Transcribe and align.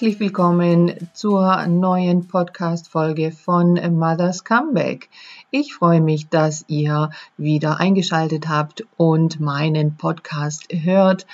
Herzlich 0.00 0.18
willkommen 0.18 0.94
zur 1.12 1.66
neuen 1.66 2.26
Podcast-Folge 2.26 3.32
von 3.32 3.74
Mother's 3.74 4.44
Comeback. 4.44 5.10
Ich 5.50 5.74
freue 5.74 6.00
mich, 6.00 6.30
dass 6.30 6.64
ihr 6.68 7.10
wieder 7.36 7.80
eingeschaltet 7.80 8.48
habt 8.48 8.86
und 8.96 9.40
meinen 9.40 9.98
Podcast 9.98 10.68
hört. 10.72 11.26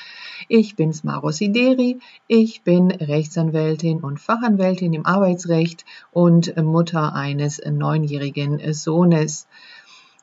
Ich 0.49 0.75
bin's 0.75 1.05
Maro 1.05 1.31
Sideri. 1.31 2.00
Ich 2.27 2.63
bin 2.63 2.91
Rechtsanwältin 2.91 4.00
und 4.00 4.18
Fachanwältin 4.18 4.95
im 4.95 5.07
Arbeitsrecht 5.07 5.85
und 6.11 6.57
Mutter 6.57 7.14
eines 7.14 7.61
neunjährigen 7.64 8.73
Sohnes. 8.73 9.46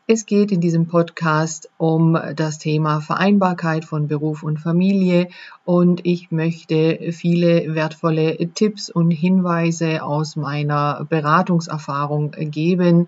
Es 0.06 0.26
geht 0.26 0.52
in 0.52 0.60
diesem 0.60 0.88
Podcast 0.88 1.70
um 1.78 2.20
das 2.36 2.60
Thema 2.60 3.00
Vereinbarkeit 3.00 3.86
von 3.86 4.10
Beruf 4.10 4.44
und 4.44 4.58
Familie 4.60 5.30
und 5.64 6.06
ich 6.06 6.30
möchte 6.30 7.14
viele 7.14 7.74
wertvolle 7.74 8.36
Tipps 8.54 8.90
und 8.90 9.12
Hinweise 9.12 10.04
aus 10.04 10.36
meiner 10.36 11.08
Beratungserfahrung 11.10 12.32
geben, 12.32 13.08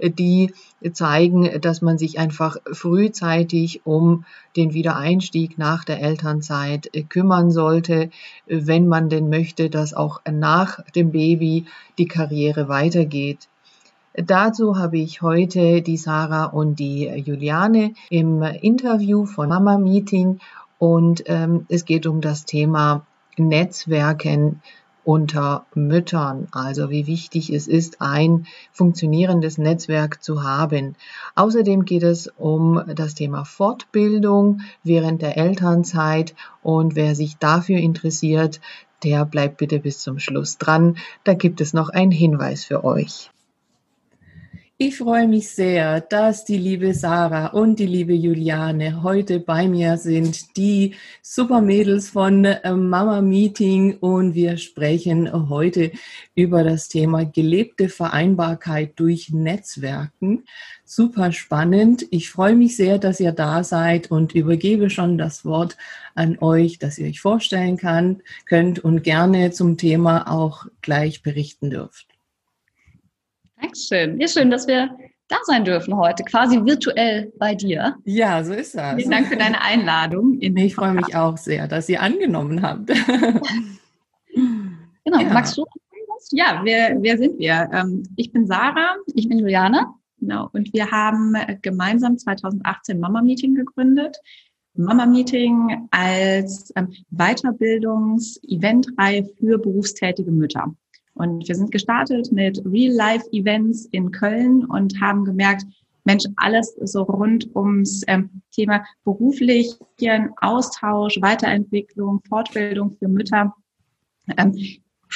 die 0.00 0.54
zeigen, 0.92 1.60
dass 1.60 1.82
man 1.82 1.98
sich 1.98 2.20
einfach 2.20 2.58
frühzeitig 2.72 3.84
um 3.84 4.24
den 4.54 4.72
Wiedereinstieg 4.72 5.58
nach 5.58 5.82
der 5.82 6.00
Elternzeit 6.00 6.92
kümmern 7.08 7.50
sollte, 7.50 8.10
wenn 8.46 8.86
man 8.86 9.08
denn 9.08 9.30
möchte, 9.30 9.68
dass 9.68 9.94
auch 9.94 10.20
nach 10.30 10.78
dem 10.94 11.10
Baby 11.10 11.64
die 11.98 12.06
Karriere 12.06 12.68
weitergeht. 12.68 13.48
Dazu 14.18 14.78
habe 14.78 14.96
ich 14.96 15.20
heute 15.20 15.82
die 15.82 15.98
Sarah 15.98 16.46
und 16.46 16.78
die 16.78 17.04
Juliane 17.04 17.92
im 18.08 18.40
Interview 18.40 19.26
von 19.26 19.50
Mama 19.50 19.76
Meeting 19.76 20.38
und 20.78 21.24
ähm, 21.26 21.66
es 21.68 21.84
geht 21.84 22.06
um 22.06 22.22
das 22.22 22.46
Thema 22.46 23.06
Netzwerken 23.36 24.62
unter 25.04 25.66
Müttern, 25.74 26.48
also 26.50 26.88
wie 26.88 27.06
wichtig 27.06 27.52
es 27.52 27.68
ist, 27.68 28.00
ein 28.00 28.46
funktionierendes 28.72 29.58
Netzwerk 29.58 30.22
zu 30.22 30.42
haben. 30.42 30.96
Außerdem 31.34 31.84
geht 31.84 32.02
es 32.02 32.32
um 32.38 32.82
das 32.94 33.14
Thema 33.14 33.44
Fortbildung 33.44 34.62
während 34.82 35.20
der 35.20 35.36
Elternzeit 35.36 36.34
und 36.62 36.96
wer 36.96 37.14
sich 37.14 37.36
dafür 37.36 37.76
interessiert, 37.76 38.62
der 39.04 39.26
bleibt 39.26 39.58
bitte 39.58 39.78
bis 39.78 40.00
zum 40.00 40.18
Schluss 40.18 40.56
dran. 40.56 40.96
Da 41.22 41.34
gibt 41.34 41.60
es 41.60 41.74
noch 41.74 41.90
einen 41.90 42.12
Hinweis 42.12 42.64
für 42.64 42.82
euch. 42.82 43.30
Ich 44.78 44.98
freue 44.98 45.26
mich 45.26 45.48
sehr, 45.48 46.02
dass 46.02 46.44
die 46.44 46.58
liebe 46.58 46.92
Sarah 46.92 47.46
und 47.46 47.78
die 47.78 47.86
liebe 47.86 48.12
Juliane 48.12 49.02
heute 49.02 49.40
bei 49.40 49.68
mir 49.68 49.96
sind, 49.96 50.54
die 50.58 50.94
Supermädels 51.22 52.10
von 52.10 52.44
äh, 52.44 52.72
Mama 52.74 53.22
Meeting 53.22 53.96
und 53.96 54.34
wir 54.34 54.58
sprechen 54.58 55.48
heute 55.48 55.92
über 56.34 56.62
das 56.62 56.88
Thema 56.90 57.24
gelebte 57.24 57.88
Vereinbarkeit 57.88 58.92
durch 58.96 59.30
Netzwerken. 59.30 60.44
Super 60.84 61.32
spannend. 61.32 62.04
Ich 62.10 62.28
freue 62.28 62.54
mich 62.54 62.76
sehr, 62.76 62.98
dass 62.98 63.18
ihr 63.18 63.32
da 63.32 63.64
seid 63.64 64.10
und 64.10 64.34
übergebe 64.34 64.90
schon 64.90 65.16
das 65.16 65.46
Wort 65.46 65.78
an 66.14 66.36
euch, 66.42 66.78
dass 66.78 66.98
ihr 66.98 67.06
euch 67.06 67.22
vorstellen 67.22 67.78
kann, 67.78 68.20
könnt 68.44 68.80
und 68.80 69.04
gerne 69.04 69.52
zum 69.52 69.78
Thema 69.78 70.30
auch 70.30 70.66
gleich 70.82 71.22
berichten 71.22 71.70
dürft. 71.70 72.15
Dankeschön. 73.60 74.20
Ja, 74.20 74.28
schön, 74.28 74.50
dass 74.50 74.66
wir 74.66 74.96
da 75.28 75.36
sein 75.44 75.64
dürfen 75.64 75.96
heute, 75.96 76.22
quasi 76.24 76.64
virtuell 76.64 77.32
bei 77.38 77.54
dir. 77.54 77.96
Ja, 78.04 78.44
so 78.44 78.52
ist 78.52 78.76
das. 78.76 78.96
Vielen 78.96 79.10
Dank 79.10 79.26
für 79.26 79.36
deine 79.36 79.60
Einladung. 79.60 80.38
ich 80.40 80.74
freue 80.74 80.94
mich 80.94 81.16
auch 81.16 81.36
sehr, 81.36 81.66
dass 81.66 81.88
ihr 81.88 82.00
angenommen 82.00 82.62
habt. 82.62 82.86
genau, 84.34 85.20
ja. 85.20 85.32
magst 85.32 85.58
du? 85.58 85.64
Ja, 86.30 86.60
wer, 86.64 86.96
wer 87.02 87.18
sind 87.18 87.38
wir? 87.38 87.68
Ähm, 87.72 88.02
ich 88.16 88.32
bin 88.32 88.46
Sarah, 88.46 88.96
ich 89.14 89.28
bin 89.28 89.38
Juliane. 89.38 89.86
Genau, 90.18 90.48
und 90.52 90.72
wir 90.72 90.90
haben 90.90 91.36
gemeinsam 91.62 92.18
2018 92.18 92.98
Mama 92.98 93.20
Meeting 93.20 93.54
gegründet. 93.54 94.16
Mama 94.74 95.06
Meeting 95.06 95.86
als 95.90 96.72
ähm, 96.76 96.92
Weiterbildungs-Eventreihe 97.10 99.24
für 99.38 99.58
berufstätige 99.58 100.30
Mütter. 100.30 100.74
Und 101.16 101.48
wir 101.48 101.54
sind 101.54 101.72
gestartet 101.72 102.30
mit 102.30 102.62
Real-Life-Events 102.64 103.86
in 103.92 104.12
Köln 104.12 104.64
und 104.66 105.00
haben 105.00 105.24
gemerkt, 105.24 105.64
Mensch, 106.04 106.24
alles 106.36 106.76
so 106.84 107.02
rund 107.02 107.48
ums 107.56 108.02
ähm, 108.06 108.30
Thema 108.52 108.84
beruflichen 109.04 110.30
Austausch, 110.40 111.20
Weiterentwicklung, 111.20 112.20
Fortbildung 112.28 112.92
für 112.92 113.08
Mütter 113.08 113.52
ähm, 114.36 114.54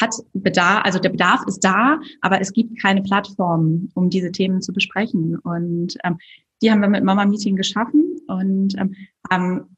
hat 0.01 0.15
Bedarf, 0.33 0.85
also 0.85 0.99
der 0.99 1.11
Bedarf 1.11 1.43
ist 1.47 1.61
da, 1.61 2.01
aber 2.21 2.41
es 2.41 2.53
gibt 2.53 2.81
keine 2.81 3.03
Plattform, 3.03 3.91
um 3.95 4.11
diese 4.11 4.33
Themen 4.33 4.63
zu 4.63 4.73
besprechen. 4.73 5.39
Und 5.39 5.97
ähm, 6.05 6.19
die 6.63 6.71
haben 6.71 6.81
wir 6.81 6.89
mit 6.89 7.05
Mama 7.05 7.25
Meeting 7.25 7.57
geschaffen 7.57 8.17
und 8.29 8.79
ähm, 8.79 8.95
haben 9.31 9.77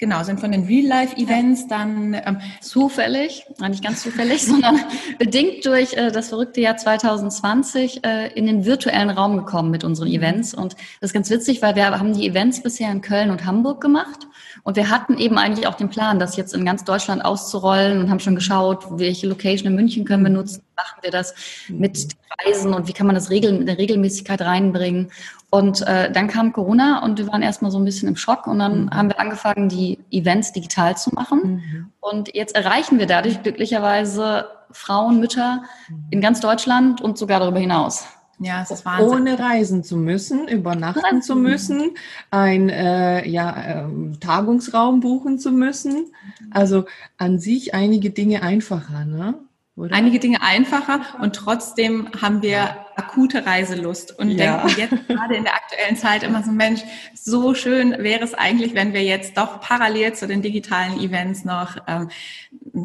Genau, 0.00 0.22
sind 0.22 0.40
von 0.40 0.50
den 0.50 0.64
Real-Life-Events 0.64 1.68
dann 1.68 2.14
ähm, 2.14 2.40
zufällig, 2.62 3.44
nicht 3.60 3.84
ganz 3.84 4.02
zufällig, 4.02 4.42
sondern 4.46 4.80
bedingt 5.18 5.66
durch 5.66 5.92
äh, 5.92 6.10
das 6.10 6.30
verrückte 6.30 6.62
Jahr 6.62 6.78
2020 6.78 8.02
äh, 8.02 8.28
in 8.28 8.46
den 8.46 8.64
virtuellen 8.64 9.10
Raum 9.10 9.36
gekommen 9.36 9.70
mit 9.70 9.84
unseren 9.84 10.08
mhm. 10.08 10.14
Events. 10.14 10.54
Und 10.54 10.72
das 11.02 11.10
ist 11.10 11.12
ganz 11.12 11.28
witzig, 11.28 11.60
weil 11.60 11.76
wir 11.76 11.90
haben 11.90 12.14
die 12.14 12.26
Events 12.26 12.62
bisher 12.62 12.90
in 12.90 13.02
Köln 13.02 13.30
und 13.30 13.44
Hamburg 13.44 13.82
gemacht. 13.82 14.26
Und 14.62 14.76
wir 14.76 14.88
hatten 14.88 15.18
eben 15.18 15.36
eigentlich 15.36 15.66
auch 15.66 15.74
den 15.74 15.90
Plan, 15.90 16.18
das 16.18 16.34
jetzt 16.34 16.54
in 16.54 16.64
ganz 16.64 16.84
Deutschland 16.84 17.22
auszurollen 17.22 18.00
und 18.00 18.10
haben 18.10 18.20
schon 18.20 18.34
geschaut, 18.34 18.86
welche 18.92 19.26
Location 19.26 19.66
in 19.66 19.74
München 19.74 20.06
können 20.06 20.22
wir 20.22 20.30
nutzen, 20.30 20.62
machen 20.82 20.98
wir 21.02 21.10
das 21.10 21.34
mit 21.68 21.98
mhm. 21.98 22.46
Reisen 22.46 22.74
und 22.74 22.88
wie 22.88 22.92
kann 22.92 23.06
man 23.06 23.14
das 23.14 23.30
Regel, 23.30 23.54
in 23.54 23.66
der 23.66 23.78
Regelmäßigkeit 23.78 24.40
reinbringen. 24.40 25.10
Und 25.50 25.82
äh, 25.82 26.12
dann 26.12 26.28
kam 26.28 26.52
Corona 26.52 27.02
und 27.02 27.18
wir 27.18 27.26
waren 27.26 27.42
erstmal 27.42 27.72
so 27.72 27.78
ein 27.78 27.84
bisschen 27.84 28.08
im 28.08 28.16
Schock 28.16 28.46
und 28.46 28.60
dann 28.60 28.84
mhm. 28.84 28.90
haben 28.90 29.08
wir 29.08 29.20
angefangen, 29.20 29.68
die 29.68 29.98
Events 30.10 30.52
digital 30.52 30.96
zu 30.96 31.10
machen. 31.10 31.40
Mhm. 31.42 31.92
Und 32.00 32.34
jetzt 32.34 32.54
erreichen 32.54 32.98
wir 32.98 33.06
dadurch 33.06 33.42
glücklicherweise 33.42 34.46
Frauen, 34.70 35.18
Mütter 35.18 35.62
mhm. 35.88 36.04
in 36.10 36.20
ganz 36.20 36.40
Deutschland 36.40 37.00
und 37.00 37.18
sogar 37.18 37.40
darüber 37.40 37.58
hinaus. 37.58 38.06
Ja, 38.42 38.62
es 38.62 38.70
ist 38.70 38.86
Wahnsinn. 38.86 39.08
Ohne 39.08 39.38
reisen 39.38 39.84
zu 39.84 39.98
müssen, 39.98 40.48
übernachten 40.48 41.20
zu 41.20 41.36
müssen, 41.36 41.90
ein 42.30 42.70
äh, 42.70 43.28
ja, 43.28 43.84
äh, 43.84 44.16
Tagungsraum 44.18 45.00
buchen 45.00 45.38
zu 45.38 45.52
müssen. 45.52 46.06
Also 46.50 46.86
an 47.18 47.38
sich 47.38 47.74
einige 47.74 48.10
Dinge 48.10 48.42
einfacher, 48.42 49.04
ne? 49.04 49.34
Oder? 49.80 49.94
Einige 49.96 50.18
Dinge 50.18 50.42
einfacher 50.42 51.00
und 51.22 51.34
trotzdem 51.34 52.08
haben 52.20 52.42
wir 52.42 52.50
ja. 52.50 52.86
akute 52.96 53.46
Reiselust 53.46 54.18
und 54.18 54.30
ja. 54.30 54.58
denken 54.58 54.78
jetzt 54.78 55.08
gerade 55.08 55.36
in 55.36 55.44
der 55.44 55.54
aktuellen 55.54 55.96
Zeit 55.96 56.22
immer 56.22 56.42
so, 56.42 56.50
Mensch, 56.50 56.82
so 57.14 57.54
schön 57.54 57.92
wäre 57.98 58.22
es 58.22 58.34
eigentlich, 58.34 58.74
wenn 58.74 58.92
wir 58.92 59.02
jetzt 59.02 59.38
doch 59.38 59.60
parallel 59.60 60.12
zu 60.12 60.26
den 60.26 60.42
digitalen 60.42 61.00
Events 61.00 61.46
noch, 61.46 61.78
ähm, 61.86 62.10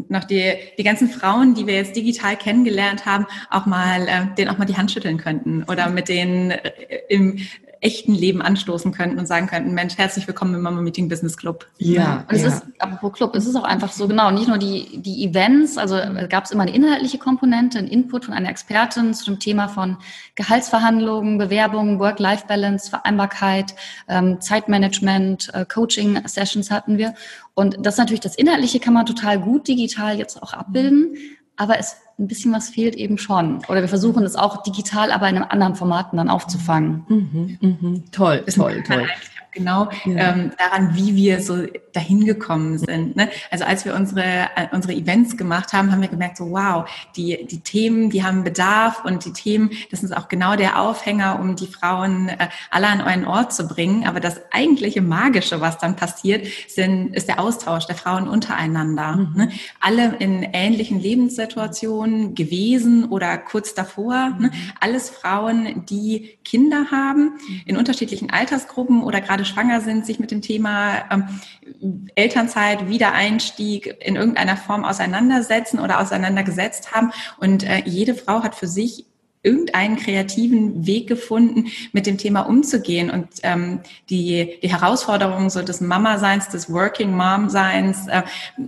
noch 0.08 0.24
die, 0.24 0.54
die 0.78 0.84
ganzen 0.84 1.10
Frauen, 1.10 1.54
die 1.54 1.68
wir 1.68 1.76
jetzt 1.76 1.98
digital 1.98 2.38
kennengelernt 2.38 3.06
haben, 3.06 3.28
auch 3.50 3.66
mal, 3.66 4.08
äh, 4.08 4.34
denen 4.38 4.50
auch 4.50 4.58
mal 4.58 4.64
die 4.64 4.78
Hand 4.78 4.92
schütteln 4.92 5.18
könnten 5.18 5.64
oder 5.64 5.90
mit 5.90 6.08
denen 6.08 6.52
äh, 6.52 6.72
im 7.10 7.40
echten 7.86 8.16
Leben 8.16 8.42
anstoßen 8.42 8.92
könnten 8.92 9.20
und 9.20 9.28
sagen 9.28 9.46
könnten, 9.46 9.76
Mensch, 9.76 9.96
herzlich 9.96 10.26
willkommen 10.26 10.56
im 10.56 10.62
Mama 10.62 10.82
Meeting 10.82 11.08
Business 11.08 11.38
Club. 11.38 11.68
Ja. 11.78 12.26
Und 12.28 12.36
es 12.36 12.42
ja. 12.42 12.48
ist, 12.48 12.64
apropos 12.80 13.14
Club, 13.14 13.36
es 13.36 13.46
ist 13.46 13.56
auch 13.56 13.64
einfach 13.64 13.92
so 13.92 14.08
genau, 14.08 14.32
nicht 14.32 14.48
nur 14.48 14.58
die, 14.58 14.98
die 15.04 15.24
Events, 15.24 15.78
also 15.78 16.00
gab 16.28 16.46
es 16.46 16.52
immer 16.52 16.64
eine 16.64 16.74
inhaltliche 16.74 17.20
Komponente, 17.20 17.78
einen 17.78 17.88
Input 17.88 18.26
von 18.26 18.34
einer 18.34 18.50
Expertin 18.50 19.14
zu 19.14 19.26
dem 19.26 19.40
Thema 19.40 19.68
von 19.68 19.98
Gehaltsverhandlungen, 20.34 21.38
Bewerbungen, 21.38 22.00
Work-Life-Balance, 22.00 22.90
Vereinbarkeit, 22.90 23.76
ähm, 24.08 24.42
Zeitmanagement, 24.42 25.54
äh, 25.54 25.64
Coaching-Sessions 25.66 26.72
hatten 26.72 26.98
wir. 26.98 27.14
Und 27.54 27.78
das 27.86 27.98
natürlich, 27.98 28.22
das 28.22 28.36
Inhaltliche 28.36 28.80
kann 28.80 28.96
man 28.96 29.06
total 29.06 29.40
gut 29.40 29.68
digital 29.68 30.18
jetzt 30.18 30.42
auch 30.42 30.54
abbilden 30.54 31.16
aber 31.58 31.80
es 31.80 31.98
ein 32.18 32.28
bisschen 32.28 32.54
was 32.54 32.70
fehlt 32.70 32.96
eben 32.96 33.18
schon. 33.18 33.58
Oder 33.68 33.82
wir 33.82 33.90
versuchen 33.90 34.24
es 34.24 34.36
auch 34.36 34.64
digital, 34.64 35.12
aber 35.12 35.28
in 35.28 35.36
einem 35.36 35.48
anderen 35.50 35.76
Formaten 35.76 36.18
dann 36.18 36.30
aufzufangen. 36.30 37.06
Mhm, 37.08 37.58
mh. 37.62 38.00
Toll, 38.12 38.44
toll, 38.46 38.84
toll 38.88 39.08
genau 39.56 39.90
ja. 40.06 40.34
ähm, 40.34 40.52
daran, 40.58 40.96
wie 40.96 41.16
wir 41.16 41.42
so 41.42 41.66
dahin 41.94 42.26
gekommen 42.26 42.78
sind. 42.78 43.16
Ne? 43.16 43.30
Also 43.50 43.66
als 43.66 43.86
wir 43.86 43.96
unsere, 43.96 44.22
äh, 44.24 44.68
unsere 44.72 44.94
Events 44.94 45.38
gemacht 45.38 45.74
haben, 45.74 45.92
haben 45.92 46.02
wir 46.02 46.10
gemerkt, 46.10 46.38
so 46.38 46.52
wow, 46.52 46.88
die, 47.16 47.48
die 47.48 47.62
Themen, 47.62 48.10
die 48.10 48.24
haben 48.24 48.44
Bedarf 48.44 49.04
und 49.06 49.26
die 49.26 49.34
Themen, 49.34 49.72
das 49.90 50.04
ist 50.04 50.16
auch 50.16 50.28
genau 50.28 50.56
der 50.56 50.80
Aufhänger, 50.80 51.40
um 51.40 51.56
die 51.56 51.68
Frauen 51.68 52.30
äh, 52.30 52.50
alle 52.70 52.88
an 52.88 53.02
einen 53.02 53.26
Ort 53.26 53.54
zu 53.54 53.68
bringen. 53.68 54.06
Aber 54.06 54.20
das 54.20 54.40
eigentliche 54.52 55.02
Magische, 55.02 55.62
was 55.62 55.78
dann 55.78 55.96
passiert, 55.96 56.46
sind, 56.68 57.16
ist 57.16 57.28
der 57.28 57.40
Austausch 57.40 57.88
der 57.88 57.96
Frauen 57.96 58.28
untereinander. 58.28 59.16
Mhm. 59.16 59.34
Ne? 59.36 59.52
Alle 59.80 60.16
in 60.20 60.44
ähnlichen 60.44 61.00
Lebenssituationen 61.00 62.36
gewesen 62.36 63.06
oder 63.06 63.38
kurz 63.38 63.74
davor. 63.74 64.30
Ne? 64.30 64.36
Mhm. 64.36 64.42
Ne? 64.42 64.52
Alles 64.82 65.10
Frauen, 65.10 65.86
die 65.86 66.38
Kinder 66.44 66.88
haben, 66.92 67.40
in 67.66 67.78
unterschiedlichen 67.78 68.30
Altersgruppen 68.30 69.02
oder 69.02 69.22
gerade 69.22 69.45
schwanger 69.46 69.82
sind, 69.82 70.06
sich 70.06 70.20
mit 70.20 70.32
dem 70.32 70.42
Thema 70.42 71.04
ähm, 71.12 72.08
Elternzeit, 72.16 72.88
Wiedereinstieg 72.88 73.96
in 74.02 74.16
irgendeiner 74.16 74.58
Form 74.58 74.86
auseinandersetzen 74.86 75.80
oder 75.80 76.00
auseinandergesetzt 76.00 76.94
haben. 76.94 77.12
Und 77.38 77.64
äh, 77.64 77.84
jede 77.86 78.16
Frau 78.16 78.44
hat 78.44 78.56
für 78.56 78.68
sich 78.68 79.06
irgendeinen 79.46 79.96
kreativen 79.96 80.86
Weg 80.88 81.08
gefunden, 81.08 81.68
mit 81.94 82.08
dem 82.08 82.18
Thema 82.18 82.42
umzugehen 82.42 83.10
und 83.10 83.28
ähm, 83.44 83.80
die, 84.10 84.60
die 84.62 84.70
Herausforderungen 84.70 85.50
so 85.50 85.62
des 85.62 85.82
Mama-Seins, 85.82 86.50
des 86.50 86.72
Working 86.72 87.16
Mom-Seins 87.16 88.08
äh, 88.08 88.24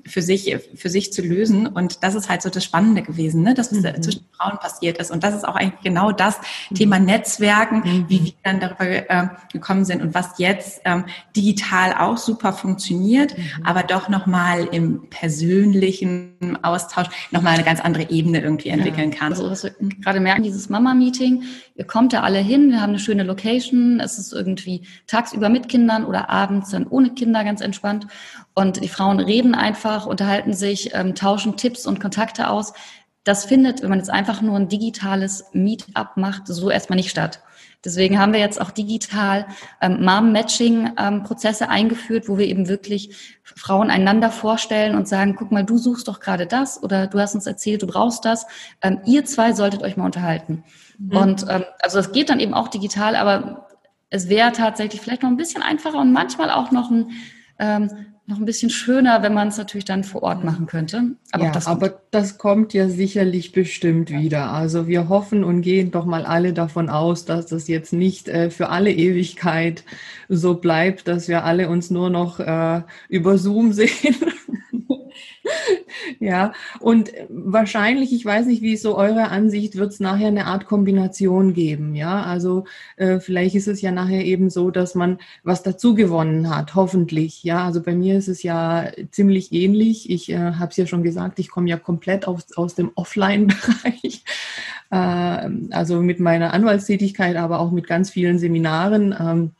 für 0.06 0.22
sich 0.22 0.58
für 0.76 0.90
sich 0.90 1.12
zu 1.12 1.22
lösen. 1.22 1.68
Und 1.68 2.04
das 2.04 2.16
ist 2.16 2.30
halt 2.30 2.42
so 2.42 2.50
das 2.50 2.64
Spannende 2.64 3.02
gewesen, 3.02 3.42
ne? 3.42 3.54
dass 3.54 3.72
es 3.72 3.82
mhm. 3.82 4.02
zwischen 4.02 4.26
Frauen 4.38 4.58
passiert 4.60 4.98
ist. 5.00 5.12
Und 5.12 5.24
das 5.24 5.34
ist 5.36 5.48
auch 5.48 5.56
eigentlich 5.56 5.82
genau 5.84 6.12
das 6.12 6.38
mhm. 6.70 6.76
Thema 6.76 7.00
Netzwerken, 7.00 7.78
mhm. 7.78 8.06
wie 8.08 8.24
wir 8.26 8.34
dann 8.44 8.60
darüber 8.60 8.86
äh, 8.86 9.28
gekommen 9.52 9.86
sind 9.86 10.02
und 10.02 10.14
was 10.14 10.38
jetzt 10.38 10.82
ähm, 10.86 11.06
digital 11.36 11.94
auch 11.94 12.18
super 12.18 12.54
funktioniert, 12.54 13.38
mhm. 13.38 13.66
aber 13.66 13.84
doch 13.84 14.10
nochmal 14.10 14.66
im 14.72 15.10
persönlichen 15.10 16.58
Austausch 16.62 17.08
nochmal 17.32 17.56
eine 17.56 17.64
ganz 17.64 17.80
andere 17.80 18.10
Ebene 18.10 18.42
irgendwie 18.42 18.70
entwickeln 18.70 19.12
ja. 19.12 19.18
kann. 19.18 19.34
Also 19.34 19.50
was 19.50 19.64
wir 19.64 19.74
gerade 20.02 20.20
merken, 20.20 20.44
dieses 20.44 20.67
Mama-Meeting. 20.70 21.44
Ihr 21.76 21.86
kommt 21.86 22.14
da 22.14 22.22
alle 22.22 22.40
hin, 22.40 22.72
wir 22.72 22.82
haben 22.82 22.90
eine 22.90 23.00
schöne 23.00 23.24
Location. 23.24 24.00
Es 24.00 24.18
ist 24.18 24.34
irgendwie 24.34 24.88
tagsüber 25.08 25.50
mit 25.50 25.70
Kindern 25.70 26.06
oder 26.06 26.30
abends 26.30 26.72
dann 26.72 26.88
ohne 26.88 27.12
Kinder 27.12 27.44
ganz 27.44 27.62
entspannt. 27.62 28.08
Und 28.54 28.84
die 28.84 28.88
Frauen 28.88 29.20
reden 29.20 29.56
einfach, 29.56 30.06
unterhalten 30.06 30.54
sich, 30.54 30.94
ähm, 30.94 31.16
tauschen 31.16 31.58
Tipps 31.58 31.86
und 31.86 32.00
Kontakte 32.00 32.50
aus. 32.50 32.74
Das 33.24 33.46
findet, 33.46 33.82
wenn 33.82 33.90
man 33.90 34.00
jetzt 34.00 34.10
einfach 34.10 34.42
nur 34.42 34.56
ein 34.56 34.70
digitales 34.70 35.46
Meetup 35.54 36.16
macht, 36.16 36.48
so 36.48 36.70
erstmal 36.70 36.96
nicht 36.96 37.10
statt. 37.10 37.42
Deswegen 37.88 38.20
haben 38.20 38.34
wir 38.34 38.42
jetzt 38.42 38.60
auch 38.60 38.72
digital 38.72 39.46
ähm, 39.80 40.04
Mom-Matching-Prozesse 40.04 41.64
ähm, 41.64 41.70
eingeführt, 41.70 42.28
wo 42.28 42.38
wir 42.38 42.46
eben 42.46 42.68
wirklich 42.68 43.38
Frauen 43.44 43.90
einander 43.90 44.30
vorstellen 44.30 44.94
und 44.94 45.08
sagen, 45.08 45.36
guck 45.38 45.54
mal, 45.54 45.64
du 45.64 45.78
suchst 45.78 46.10
doch 46.10 46.20
gerade 46.20 46.48
das 46.48 46.84
oder 46.84 47.08
du 47.08 47.18
hast 47.18 47.34
uns 47.34 47.48
erzählt, 47.48 47.82
du 47.82 47.88
brauchst 47.88 48.26
das. 48.26 48.46
Ähm, 48.82 49.00
ihr 49.06 49.24
zwei 49.24 49.54
solltet 49.54 49.84
euch 49.84 49.96
mal 49.96 50.04
unterhalten. 50.04 50.66
Mhm. 50.98 51.18
Und 51.18 51.46
ähm, 51.50 51.64
also 51.80 51.96
das 51.96 52.12
geht 52.12 52.30
dann 52.30 52.42
eben 52.42 52.54
auch 52.54 52.68
digital, 52.68 53.16
aber 53.16 53.70
es 54.10 54.28
wäre 54.28 54.52
tatsächlich 54.52 55.00
vielleicht 55.00 55.24
noch 55.24 55.30
ein 55.30 55.38
bisschen 55.38 55.64
einfacher 55.64 56.00
und 56.00 56.12
manchmal 56.12 56.52
auch 56.52 56.72
noch 56.72 56.92
ein 56.92 57.12
ähm, 57.58 57.90
noch 58.30 58.40
ein 58.40 58.46
bisschen 58.46 58.70
schöner, 58.70 59.24
wenn 59.24 59.34
man 59.34 59.48
es 59.48 59.58
natürlich 59.58 59.86
dann 59.86 60.04
vor 60.04 60.22
Ort 60.22 60.44
machen 60.44 60.66
könnte. 60.66 61.12
Aber, 61.32 61.46
ja, 61.46 61.52
das, 61.52 61.66
aber 61.66 62.02
das 62.12 62.38
kommt 62.38 62.74
ja 62.74 62.90
sicherlich 62.90 63.54
bestimmt 63.54 64.10
ja. 64.10 64.20
wieder. 64.20 64.52
Also 64.52 64.86
wir 64.86 65.08
hoffen 65.08 65.46
und 65.46 65.62
gehen 65.62 65.92
doch 65.92 66.06
mal 66.06 66.26
alle 66.26 66.52
davon 66.52 66.90
aus, 66.90 67.24
dass 67.24 67.46
das 67.46 67.70
jetzt 67.70 67.94
nicht 67.94 68.28
äh, 68.28 68.50
für 68.50 68.68
alle 68.68 68.92
Ewigkeit 68.92 69.86
so 70.28 70.56
bleibt, 70.56 71.08
dass 71.08 71.30
wir 71.30 71.46
alle 71.46 71.70
uns 71.70 71.90
nur 71.90 72.10
noch 72.10 72.42
äh, 72.42 72.82
über 73.08 73.38
Zoom 73.38 73.72
sehen 73.74 74.16
ja, 76.20 76.54
und 76.80 77.12
wahrscheinlich, 77.30 78.14
ich 78.14 78.26
weiß 78.26 78.46
nicht, 78.48 78.62
wie 78.62 78.74
ist 78.74 78.84
so 78.84 78.98
eure 78.98 79.30
Ansicht, 79.30 79.76
wird 79.76 79.92
es 79.92 80.00
nachher 80.00 80.28
eine 80.28 80.46
Art 80.46 80.66
Kombination 80.66 81.54
geben. 81.54 81.96
Ja, 81.96 82.24
also 82.24 82.66
äh, 82.98 83.20
vielleicht 83.20 83.56
ist 83.56 83.68
es 83.68 83.82
ja 83.82 83.92
nachher 83.92 84.24
eben 84.26 84.50
so, 84.50 84.72
dass 84.72 84.96
man 84.96 85.20
was 85.44 85.64
dazu 85.64 85.96
gewonnen 85.96 86.56
hat, 86.56 86.76
hoffentlich. 86.76 87.44
Ja, 87.44 87.66
also 87.66 87.82
bei 87.82 87.96
mir 87.96 88.18
ist 88.18 88.28
es 88.28 88.44
ja 88.44 88.92
ziemlich 89.12 89.52
ähnlich. 89.52 90.10
Ich 90.10 90.30
äh, 90.30 90.38
habe 90.38 90.72
es 90.72 90.78
ja 90.78 90.86
schon 90.86 91.04
gesagt, 91.04 91.40
ich 91.40 91.50
komme 91.50 91.70
ja 91.70 91.78
komplett 91.78 92.28
aus, 92.28 92.56
aus 92.56 92.76
dem 92.76 92.92
Offline-Bereich. 92.96 94.24
Äh, 94.90 95.50
also 95.72 96.02
mit 96.02 96.22
meiner 96.22 96.54
Anwaltstätigkeit, 96.54 97.36
aber 97.36 97.60
auch 97.60 97.72
mit 97.72 97.88
ganz 97.88 98.10
vielen 98.10 98.40
Seminaren. 98.40 99.14
Ähm, 99.20 99.52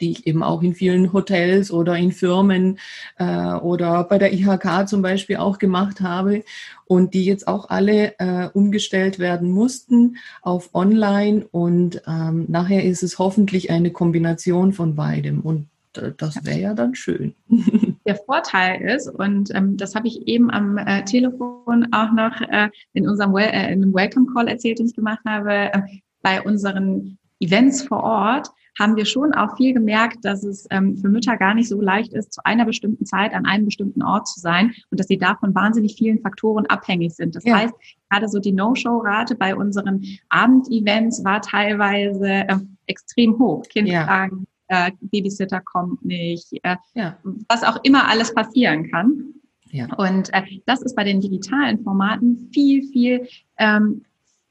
die 0.00 0.12
ich 0.12 0.26
eben 0.26 0.42
auch 0.42 0.62
in 0.62 0.74
vielen 0.74 1.12
Hotels 1.12 1.70
oder 1.70 1.96
in 1.96 2.12
Firmen 2.12 2.78
äh, 3.18 3.54
oder 3.54 4.04
bei 4.04 4.18
der 4.18 4.32
IHK 4.32 4.88
zum 4.88 5.02
Beispiel 5.02 5.36
auch 5.36 5.58
gemacht 5.58 6.00
habe 6.00 6.44
und 6.86 7.14
die 7.14 7.24
jetzt 7.24 7.48
auch 7.48 7.68
alle 7.70 8.18
äh, 8.18 8.48
umgestellt 8.52 9.18
werden 9.18 9.50
mussten 9.50 10.16
auf 10.42 10.74
Online 10.74 11.46
und 11.50 12.02
ähm, 12.06 12.46
nachher 12.48 12.84
ist 12.84 13.02
es 13.02 13.18
hoffentlich 13.18 13.70
eine 13.70 13.90
Kombination 13.90 14.72
von 14.72 14.94
beidem 14.94 15.40
und 15.40 15.68
äh, 15.96 16.12
das 16.16 16.44
wäre 16.44 16.60
ja 16.60 16.74
dann 16.74 16.94
schön. 16.94 17.34
Der 18.06 18.16
Vorteil 18.16 18.82
ist, 18.82 19.08
und 19.08 19.54
ähm, 19.54 19.76
das 19.76 19.94
habe 19.94 20.08
ich 20.08 20.28
eben 20.28 20.50
am 20.50 20.76
äh, 20.76 21.04
Telefon 21.04 21.88
auch 21.92 22.12
noch 22.12 22.38
äh, 22.42 22.68
in 22.92 23.08
unserem 23.08 23.32
well 23.32 23.48
äh, 23.50 23.72
in 23.72 23.82
einem 23.82 23.94
Welcome 23.94 24.26
Call 24.34 24.48
erzählt, 24.48 24.78
den 24.78 24.86
ich 24.86 24.94
gemacht 24.94 25.20
habe, 25.26 25.72
äh, 25.72 25.80
bei 26.22 26.42
unseren 26.42 27.18
Events 27.40 27.82
vor 27.82 28.02
Ort, 28.02 28.50
haben 28.78 28.96
wir 28.96 29.04
schon 29.04 29.32
auch 29.32 29.56
viel 29.56 29.72
gemerkt, 29.72 30.24
dass 30.24 30.42
es 30.44 30.66
ähm, 30.70 30.96
für 30.96 31.08
Mütter 31.08 31.36
gar 31.36 31.54
nicht 31.54 31.68
so 31.68 31.80
leicht 31.80 32.12
ist, 32.12 32.32
zu 32.32 32.44
einer 32.44 32.64
bestimmten 32.64 33.06
Zeit 33.06 33.32
an 33.32 33.46
einem 33.46 33.64
bestimmten 33.64 34.02
Ort 34.02 34.28
zu 34.28 34.40
sein 34.40 34.74
und 34.90 34.98
dass 34.98 35.06
sie 35.06 35.18
davon 35.18 35.54
wahnsinnig 35.54 35.96
vielen 35.96 36.20
Faktoren 36.20 36.66
abhängig 36.66 37.14
sind. 37.14 37.36
Das 37.36 37.44
ja. 37.44 37.56
heißt, 37.56 37.74
gerade 38.10 38.28
so 38.28 38.38
die 38.38 38.52
No-Show-Rate 38.52 39.36
bei 39.36 39.54
unseren 39.54 40.04
Abendevents 40.28 41.24
war 41.24 41.40
teilweise 41.40 42.26
äh, 42.26 42.56
extrem 42.86 43.38
hoch. 43.38 43.62
Kindfragen, 43.68 44.46
ja. 44.70 44.88
äh, 44.88 44.92
Babysitter 45.00 45.60
kommt 45.60 46.04
nicht, 46.04 46.52
äh, 46.62 46.76
ja. 46.94 47.16
was 47.48 47.62
auch 47.62 47.78
immer 47.82 48.08
alles 48.08 48.34
passieren 48.34 48.90
kann. 48.90 49.34
Ja. 49.70 49.92
Und 49.96 50.32
äh, 50.32 50.42
das 50.66 50.82
ist 50.82 50.94
bei 50.94 51.02
den 51.02 51.20
digitalen 51.20 51.82
Formaten 51.82 52.48
viel, 52.52 52.84
viel 52.92 53.26
ähm, 53.58 54.04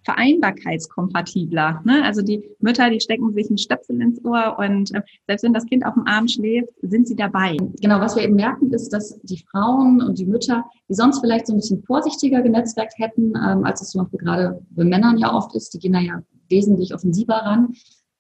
vereinbarkeitskompatibler. 0.04 1.82
Ne? 1.86 2.04
Also 2.04 2.22
die 2.22 2.44
Mütter, 2.60 2.90
die 2.90 3.00
stecken 3.00 3.34
sich 3.34 3.50
ein 3.50 3.58
Stöpsel 3.58 4.02
ins 4.02 4.24
Ohr 4.24 4.58
und 4.60 4.94
äh, 4.94 5.02
selbst 5.28 5.44
wenn 5.44 5.54
das 5.54 5.66
Kind 5.66 5.86
auf 5.86 5.94
dem 5.94 6.06
Arm 6.08 6.28
schläft, 6.28 6.70
sind 6.82 7.08
sie 7.08 7.16
dabei. 7.16 7.58
Genau, 7.82 8.00
was 8.00 8.16
wir 8.16 8.24
eben 8.24 8.36
merken, 8.36 8.72
ist, 8.72 8.90
dass 8.90 9.20
die 9.24 9.44
Frauen 9.50 10.02
und 10.02 10.20
die 10.20 10.26
Mütter, 10.26 10.66
die 10.90 10.94
sonst 10.94 11.20
vielleicht 11.20 11.48
so 11.48 11.54
ein 11.54 11.58
bisschen 11.58 11.84
vorsichtiger 11.84 12.42
genetzwerkt 12.42 12.94
hätten, 12.98 13.34
ähm, 13.36 13.64
als 13.64 13.82
es 13.82 13.90
zum 13.90 14.04
Beispiel 14.04 14.20
gerade 14.20 14.62
bei 14.72 14.84
Männern 14.84 15.18
ja 15.18 15.34
oft 15.34 15.56
ist, 15.56 15.74
die 15.74 15.80
gehen 15.80 15.94
da 15.94 16.00
ja 16.00 16.22
wesentlich 16.50 16.94
offensiver 16.94 17.36
ran, 17.36 17.74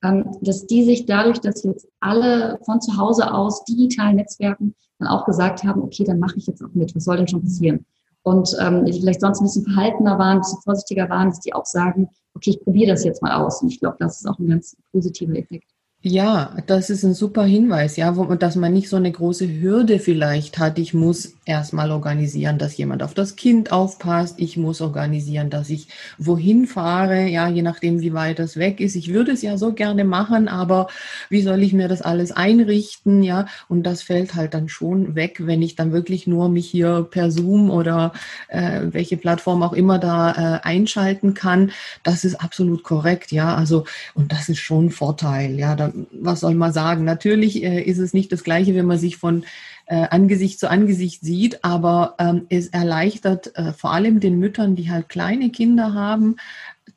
ähm, 0.03 0.25
dass 0.41 0.65
die 0.65 0.83
sich 0.83 1.05
dadurch, 1.05 1.39
dass 1.39 1.63
jetzt 1.63 1.87
alle 1.99 2.59
von 2.65 2.81
zu 2.81 2.97
Hause 2.97 3.33
aus 3.33 3.63
digital 3.65 4.13
Netzwerken 4.13 4.75
dann 4.99 5.07
auch 5.07 5.25
gesagt 5.25 5.63
haben, 5.63 5.81
okay, 5.81 6.03
dann 6.03 6.19
mache 6.19 6.37
ich 6.37 6.47
jetzt 6.47 6.63
auch 6.63 6.73
mit, 6.73 6.95
was 6.95 7.03
soll 7.03 7.17
denn 7.17 7.27
schon 7.27 7.41
passieren? 7.41 7.85
Und 8.23 8.55
ähm, 8.59 8.85
die 8.85 8.93
vielleicht 8.93 9.21
sonst 9.21 9.41
ein 9.41 9.45
bisschen 9.45 9.65
verhaltener 9.65 10.17
waren, 10.17 10.37
ein 10.37 10.41
bisschen 10.41 10.61
vorsichtiger 10.63 11.09
waren, 11.09 11.29
dass 11.29 11.41
die 11.41 11.53
auch 11.53 11.65
sagen, 11.65 12.09
okay, 12.35 12.51
ich 12.51 12.61
probiere 12.61 12.91
das 12.91 13.03
jetzt 13.03 13.21
mal 13.21 13.33
aus. 13.33 13.61
Und 13.61 13.69
ich 13.69 13.79
glaube, 13.79 13.97
das 13.99 14.17
ist 14.17 14.27
auch 14.27 14.39
ein 14.39 14.47
ganz 14.47 14.75
positiver 14.91 15.35
Effekt. 15.35 15.69
Ja, 16.05 16.57
das 16.67 16.89
ist 16.89 17.03
ein 17.03 17.13
super 17.13 17.43
Hinweis, 17.43 17.95
ja, 17.95 18.17
wo, 18.17 18.25
dass 18.35 18.57
man 18.57 18.73
nicht 18.73 18.89
so 18.89 18.97
eine 18.97 19.11
große 19.11 19.61
Hürde 19.61 19.99
vielleicht 19.99 20.59
hat. 20.59 20.77
Ich 20.77 20.93
muss 20.93 21.33
erstmal 21.45 21.91
organisieren, 21.91 22.57
dass 22.57 22.77
jemand 22.77 23.03
auf 23.03 23.13
das 23.13 23.35
Kind 23.35 23.71
aufpasst. 23.71 24.35
Ich 24.37 24.57
muss 24.57 24.81
organisieren, 24.81 25.49
dass 25.49 25.69
ich 25.69 25.87
wohin 26.17 26.67
fahre, 26.67 27.27
ja, 27.27 27.47
je 27.49 27.61
nachdem, 27.61 28.01
wie 28.01 28.13
weit 28.13 28.39
das 28.39 28.57
weg 28.57 28.79
ist. 28.79 28.95
Ich 28.95 29.13
würde 29.13 29.31
es 29.31 29.41
ja 29.41 29.57
so 29.57 29.73
gerne 29.73 30.05
machen, 30.05 30.47
aber 30.47 30.87
wie 31.29 31.41
soll 31.41 31.63
ich 31.63 31.73
mir 31.73 31.87
das 31.87 32.01
alles 32.01 32.31
einrichten, 32.31 33.23
ja? 33.23 33.47
Und 33.67 33.83
das 33.83 34.01
fällt 34.01 34.35
halt 34.35 34.53
dann 34.53 34.69
schon 34.69 35.15
weg, 35.15 35.37
wenn 35.39 35.61
ich 35.61 35.75
dann 35.75 35.91
wirklich 35.91 36.27
nur 36.27 36.49
mich 36.49 36.69
hier 36.69 37.07
per 37.09 37.31
Zoom 37.31 37.69
oder 37.69 38.13
äh, 38.47 38.81
welche 38.91 39.17
Plattform 39.17 39.63
auch 39.63 39.73
immer 39.73 39.99
da 39.99 40.31
äh, 40.31 40.59
einschalten 40.63 41.33
kann. 41.33 41.71
Das 42.03 42.23
ist 42.23 42.35
absolut 42.35 42.83
korrekt, 42.83 43.31
ja. 43.31 43.55
Also, 43.55 43.85
und 44.13 44.31
das 44.31 44.49
ist 44.49 44.59
schon 44.59 44.85
ein 44.85 44.91
Vorteil, 44.91 45.59
ja. 45.59 45.75
Da 45.75 45.91
was 46.11 46.39
soll 46.39 46.55
man 46.55 46.71
sagen? 46.71 47.03
Natürlich 47.03 47.63
äh, 47.63 47.81
ist 47.81 47.97
es 47.97 48.13
nicht 48.13 48.31
das 48.31 48.43
Gleiche, 48.43 48.75
wenn 48.75 48.85
man 48.85 48.97
sich 48.97 49.17
von 49.17 49.43
äh, 49.85 50.07
Angesicht 50.09 50.59
zu 50.59 50.69
Angesicht 50.69 51.21
sieht, 51.21 51.63
aber 51.63 52.15
ähm, 52.19 52.45
es 52.49 52.67
erleichtert 52.67 53.55
äh, 53.57 53.73
vor 53.73 53.91
allem 53.91 54.19
den 54.19 54.39
Müttern, 54.39 54.75
die 54.75 54.89
halt 54.89 55.09
kleine 55.09 55.49
Kinder 55.49 55.93
haben, 55.93 56.37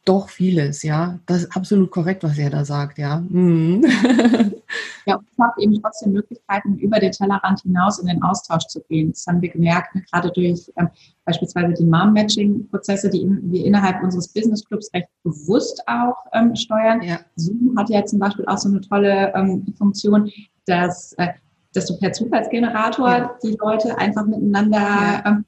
doch 0.07 0.28
vieles, 0.28 0.85
ja. 0.85 1.19
Das 1.26 1.43
ist 1.43 1.57
absolut 1.57 1.90
korrekt, 1.90 2.23
was 2.23 2.38
er 2.38 2.49
da 2.49 2.64
sagt, 2.64 2.99
ja. 2.99 3.25
Mhm. 3.28 3.85
ja, 5.07 5.21
es 5.28 5.37
macht 5.37 5.59
eben 5.59 5.81
trotzdem 5.83 6.12
Möglichkeiten, 6.12 6.78
über 6.78 7.00
den 7.00 7.11
Tellerrand 7.11 7.61
hinaus 7.62 7.99
in 7.99 8.07
den 8.07 8.23
Austausch 8.23 8.66
zu 8.69 8.81
gehen. 8.83 9.11
Das 9.11 9.26
haben 9.26 9.43
wir 9.43 9.50
gemerkt, 9.50 9.97
ne, 9.97 10.05
gerade 10.11 10.31
durch 10.31 10.73
ähm, 10.76 10.88
beispielsweise 11.25 11.75
die 11.75 11.85
Mom-Matching-Prozesse, 11.85 13.11
die 13.11 13.23
in, 13.23 13.50
wir 13.50 13.64
innerhalb 13.64 14.00
unseres 14.02 14.28
Business-Clubs 14.28 14.90
recht 14.95 15.09
bewusst 15.25 15.83
auch 15.88 16.16
ähm, 16.33 16.55
steuern. 16.55 17.02
Ja. 17.02 17.19
Zoom 17.35 17.75
hat 17.76 17.90
ja 17.90 18.05
zum 18.05 18.21
Beispiel 18.21 18.47
auch 18.47 18.59
so 18.59 18.69
eine 18.69 18.81
tolle 18.83 19.33
ähm, 19.35 19.66
Funktion, 19.76 20.31
dass, 20.66 21.14
äh, 21.14 21.33
dass 21.76 21.87
du 21.87 21.99
per 21.99 22.12
Zufallsgenerator 22.12 23.09
ja. 23.09 23.37
die 23.42 23.56
Leute 23.61 23.97
einfach 23.99 24.26
miteinander 24.26 24.78
ja. 24.78 25.23
ähm, 25.26 25.45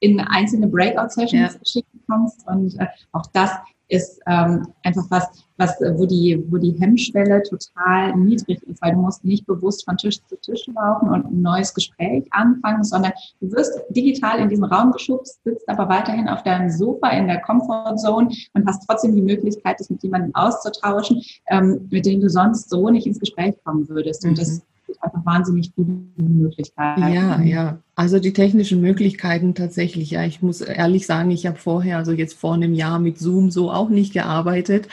in 0.00 0.20
einzelne 0.20 0.66
Breakout-Sessions 0.66 1.58
schicken 1.64 2.00
kannst. 2.06 2.46
Und 2.46 2.78
äh, 2.80 2.86
auch 3.12 3.26
das 3.32 3.50
ist 3.90 4.20
ähm, 4.26 4.68
einfach 4.84 5.04
was, 5.10 5.28
was, 5.56 5.76
wo 5.96 6.06
die, 6.06 6.42
wo 6.48 6.56
die 6.58 6.72
Hemmschwelle 6.80 7.42
total 7.42 8.16
niedrig 8.16 8.62
ist, 8.62 8.80
weil 8.80 8.92
du 8.92 9.00
musst 9.00 9.24
nicht 9.24 9.46
bewusst 9.46 9.84
von 9.84 9.96
Tisch 9.96 10.24
zu 10.26 10.36
Tisch 10.40 10.64
laufen 10.74 11.08
und 11.08 11.26
ein 11.26 11.42
neues 11.42 11.74
Gespräch 11.74 12.24
anfangen, 12.30 12.84
sondern 12.84 13.12
du 13.40 13.50
wirst 13.52 13.78
digital 13.90 14.38
in 14.38 14.48
diesen 14.48 14.64
Raum 14.64 14.92
geschubst, 14.92 15.42
sitzt 15.44 15.68
aber 15.68 15.88
weiterhin 15.88 16.28
auf 16.28 16.42
deinem 16.44 16.70
Sofa 16.70 17.10
in 17.10 17.26
der 17.26 17.40
Comfortzone 17.40 18.30
und 18.54 18.66
hast 18.66 18.86
trotzdem 18.86 19.14
die 19.14 19.22
Möglichkeit, 19.22 19.80
dich 19.80 19.90
mit 19.90 20.02
jemandem 20.02 20.34
auszutauschen, 20.34 21.22
ähm, 21.48 21.88
mit 21.90 22.06
dem 22.06 22.20
du 22.20 22.30
sonst 22.30 22.70
so 22.70 22.88
nicht 22.88 23.06
ins 23.06 23.18
Gespräch 23.18 23.56
kommen 23.64 23.88
würdest. 23.88 24.22
Mhm. 24.22 24.30
Und 24.30 24.38
das 24.38 24.62
einfach 25.00 25.24
wahnsinnig 25.24 25.72
viele 25.74 25.98
Möglichkeiten. 26.16 27.12
Ja, 27.12 27.40
ja. 27.40 27.78
Also 27.94 28.18
die 28.18 28.32
technischen 28.32 28.80
Möglichkeiten 28.80 29.54
tatsächlich. 29.54 30.10
Ja, 30.12 30.24
ich 30.24 30.40
muss 30.40 30.62
ehrlich 30.62 31.06
sagen, 31.06 31.30
ich 31.30 31.44
habe 31.44 31.58
vorher, 31.58 31.98
also 31.98 32.12
jetzt 32.12 32.32
vor 32.38 32.54
einem 32.54 32.72
Jahr 32.72 32.98
mit 32.98 33.18
Zoom 33.18 33.50
so 33.50 33.70
auch 33.70 33.90
nicht 33.90 34.14
gearbeitet. 34.14 34.88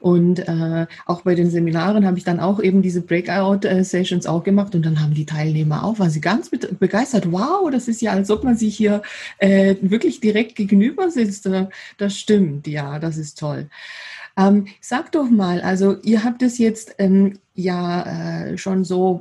Und 0.00 0.40
äh, 0.40 0.86
auch 1.06 1.22
bei 1.22 1.36
den 1.36 1.50
Seminaren 1.50 2.04
habe 2.04 2.18
ich 2.18 2.24
dann 2.24 2.40
auch 2.40 2.60
eben 2.60 2.82
diese 2.82 3.02
Breakout-Sessions 3.02 4.26
auch 4.26 4.42
gemacht. 4.42 4.74
Und 4.74 4.84
dann 4.84 5.00
haben 5.00 5.14
die 5.14 5.26
Teilnehmer 5.26 5.84
auch, 5.84 6.00
waren 6.00 6.10
sie 6.10 6.20
ganz 6.20 6.50
begeistert. 6.50 7.30
Wow, 7.30 7.70
das 7.70 7.86
ist 7.86 8.02
ja, 8.02 8.12
als 8.12 8.28
ob 8.30 8.42
man 8.42 8.56
sich 8.56 8.76
hier 8.76 9.02
äh, 9.38 9.76
wirklich 9.80 10.18
direkt 10.18 10.56
gegenüber 10.56 11.10
sitzt. 11.10 11.48
Das 11.96 12.18
stimmt, 12.18 12.66
ja, 12.66 12.98
das 12.98 13.18
ist 13.18 13.38
toll. 13.38 13.68
Ähm, 14.38 14.66
sag 14.80 15.10
doch 15.12 15.28
mal, 15.28 15.60
also 15.60 15.96
ihr 16.02 16.22
habt 16.22 16.42
es 16.42 16.58
jetzt 16.58 16.94
ähm, 16.98 17.40
ja 17.54 18.46
äh, 18.46 18.56
schon 18.56 18.84
so 18.84 19.20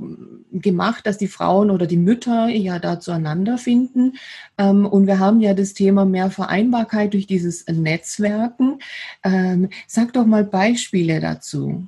gemacht, 0.52 1.08
dass 1.08 1.18
die 1.18 1.28
Frauen 1.28 1.72
oder 1.72 1.88
die 1.88 1.98
Mütter 1.98 2.48
ja 2.50 2.78
da 2.78 3.00
zueinander 3.00 3.58
finden. 3.58 4.14
Ähm, 4.60 4.86
und 4.86 5.08
wir 5.08 5.18
haben 5.18 5.42
ja 5.42 5.56
das 5.56 5.74
Thema 5.74 6.06
mehr 6.06 6.30
Vereinbarkeit 6.30 7.14
durch 7.14 7.26
dieses 7.26 7.66
Netzwerken. 7.68 8.80
Ähm, 9.24 9.70
sag 9.88 10.14
doch 10.14 10.26
mal 10.28 10.44
Beispiele 10.44 11.20
dazu. 11.20 11.88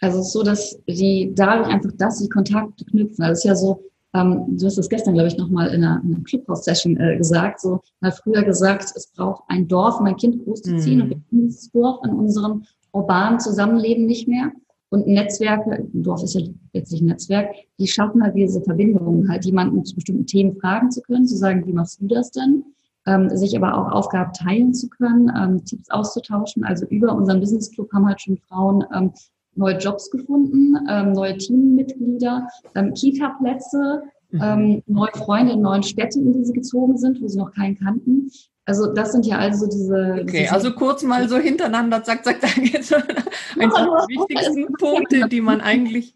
Also 0.00 0.20
es 0.20 0.26
ist 0.28 0.32
so, 0.32 0.42
dass 0.42 0.78
die 0.88 1.32
dadurch 1.34 1.68
einfach, 1.68 1.92
dass 1.98 2.18
sie 2.18 2.30
Kontakte 2.30 2.84
knüpfen. 2.86 3.24
Es 3.26 3.40
ist 3.40 3.44
ja 3.44 3.54
so, 3.54 3.84
ähm, 4.14 4.44
du 4.58 4.66
hast 4.66 4.78
das 4.78 4.88
gestern, 4.88 5.14
glaube 5.14 5.28
ich, 5.28 5.38
nochmal 5.38 5.68
in 5.68 5.84
einer, 5.84 6.02
einer 6.02 6.20
Clubhouse-Session 6.24 6.98
äh, 6.98 7.16
gesagt, 7.16 7.60
so 7.60 7.80
mal 8.00 8.12
früher 8.12 8.42
gesagt, 8.42 8.92
es 8.94 9.06
braucht 9.08 9.44
ein 9.48 9.68
Dorf, 9.68 10.00
um 10.00 10.06
ein 10.06 10.16
Kind 10.16 10.44
großzuziehen 10.44 10.96
mhm. 10.96 11.02
und 11.02 11.10
wir 11.10 11.16
haben 11.16 11.26
dieses 11.30 11.70
Dorf 11.70 12.00
in 12.04 12.10
unserem 12.10 12.64
urbanen 12.92 13.40
Zusammenleben 13.40 14.06
nicht 14.06 14.28
mehr. 14.28 14.52
Und 14.90 15.06
Netzwerke, 15.06 15.88
ein 15.94 16.02
Dorf 16.02 16.22
ist 16.22 16.34
ja 16.34 16.42
letztlich 16.74 17.00
ein 17.00 17.06
Netzwerk, 17.06 17.54
die 17.78 17.86
schaffen 17.86 18.22
halt 18.22 18.36
diese 18.36 18.60
Verbindungen, 18.60 19.26
halt 19.30 19.46
jemanden 19.46 19.86
zu 19.86 19.94
bestimmten 19.94 20.26
Themen 20.26 20.54
fragen 20.60 20.90
zu 20.90 21.00
können, 21.00 21.26
zu 21.26 21.34
sagen, 21.34 21.66
wie 21.66 21.72
machst 21.72 21.98
du 22.02 22.06
das 22.06 22.30
denn? 22.30 22.64
Ähm, 23.06 23.30
sich 23.30 23.56
aber 23.56 23.76
auch 23.76 23.90
Aufgaben 23.90 24.32
teilen 24.34 24.74
zu 24.74 24.88
können, 24.90 25.32
ähm, 25.34 25.64
Tipps 25.64 25.90
auszutauschen. 25.90 26.62
Also 26.64 26.84
über 26.86 27.14
unseren 27.14 27.40
Business 27.40 27.70
Club 27.70 27.90
haben 27.94 28.06
halt 28.06 28.20
schon 28.20 28.36
Frauen 28.36 28.84
ähm, 28.94 29.12
neue 29.54 29.76
Jobs 29.78 30.10
gefunden, 30.10 30.76
ähm, 30.88 31.12
neue 31.12 31.36
Teammitglieder, 31.36 32.48
ähm, 32.74 32.94
Kita-Plätze, 32.94 34.02
mhm. 34.30 34.40
ähm, 34.42 34.82
neue 34.86 35.12
Freunde 35.12 35.52
in 35.52 35.62
neuen 35.62 35.82
Städten, 35.82 36.26
in 36.26 36.32
die 36.32 36.44
sie 36.44 36.52
gezogen 36.52 36.96
sind, 36.96 37.20
wo 37.20 37.28
sie 37.28 37.38
noch 37.38 37.52
keinen 37.52 37.78
kannten. 37.78 38.30
Also 38.64 38.92
das 38.92 39.12
sind 39.12 39.26
ja 39.26 39.38
also 39.38 39.66
diese. 39.66 40.20
Okay, 40.22 40.42
diese 40.42 40.52
also 40.52 40.72
kurz 40.72 41.02
mal 41.02 41.28
so 41.28 41.36
hintereinander, 41.36 42.02
zack, 42.04 42.24
zack, 42.24 42.40
zack, 42.40 42.56
jetzt 42.58 42.94
eins 43.58 43.74
der 43.74 43.86
wichtigsten 44.08 44.72
Punkte, 44.74 45.28
die 45.28 45.40
man 45.40 45.60
eigentlich 45.60 46.14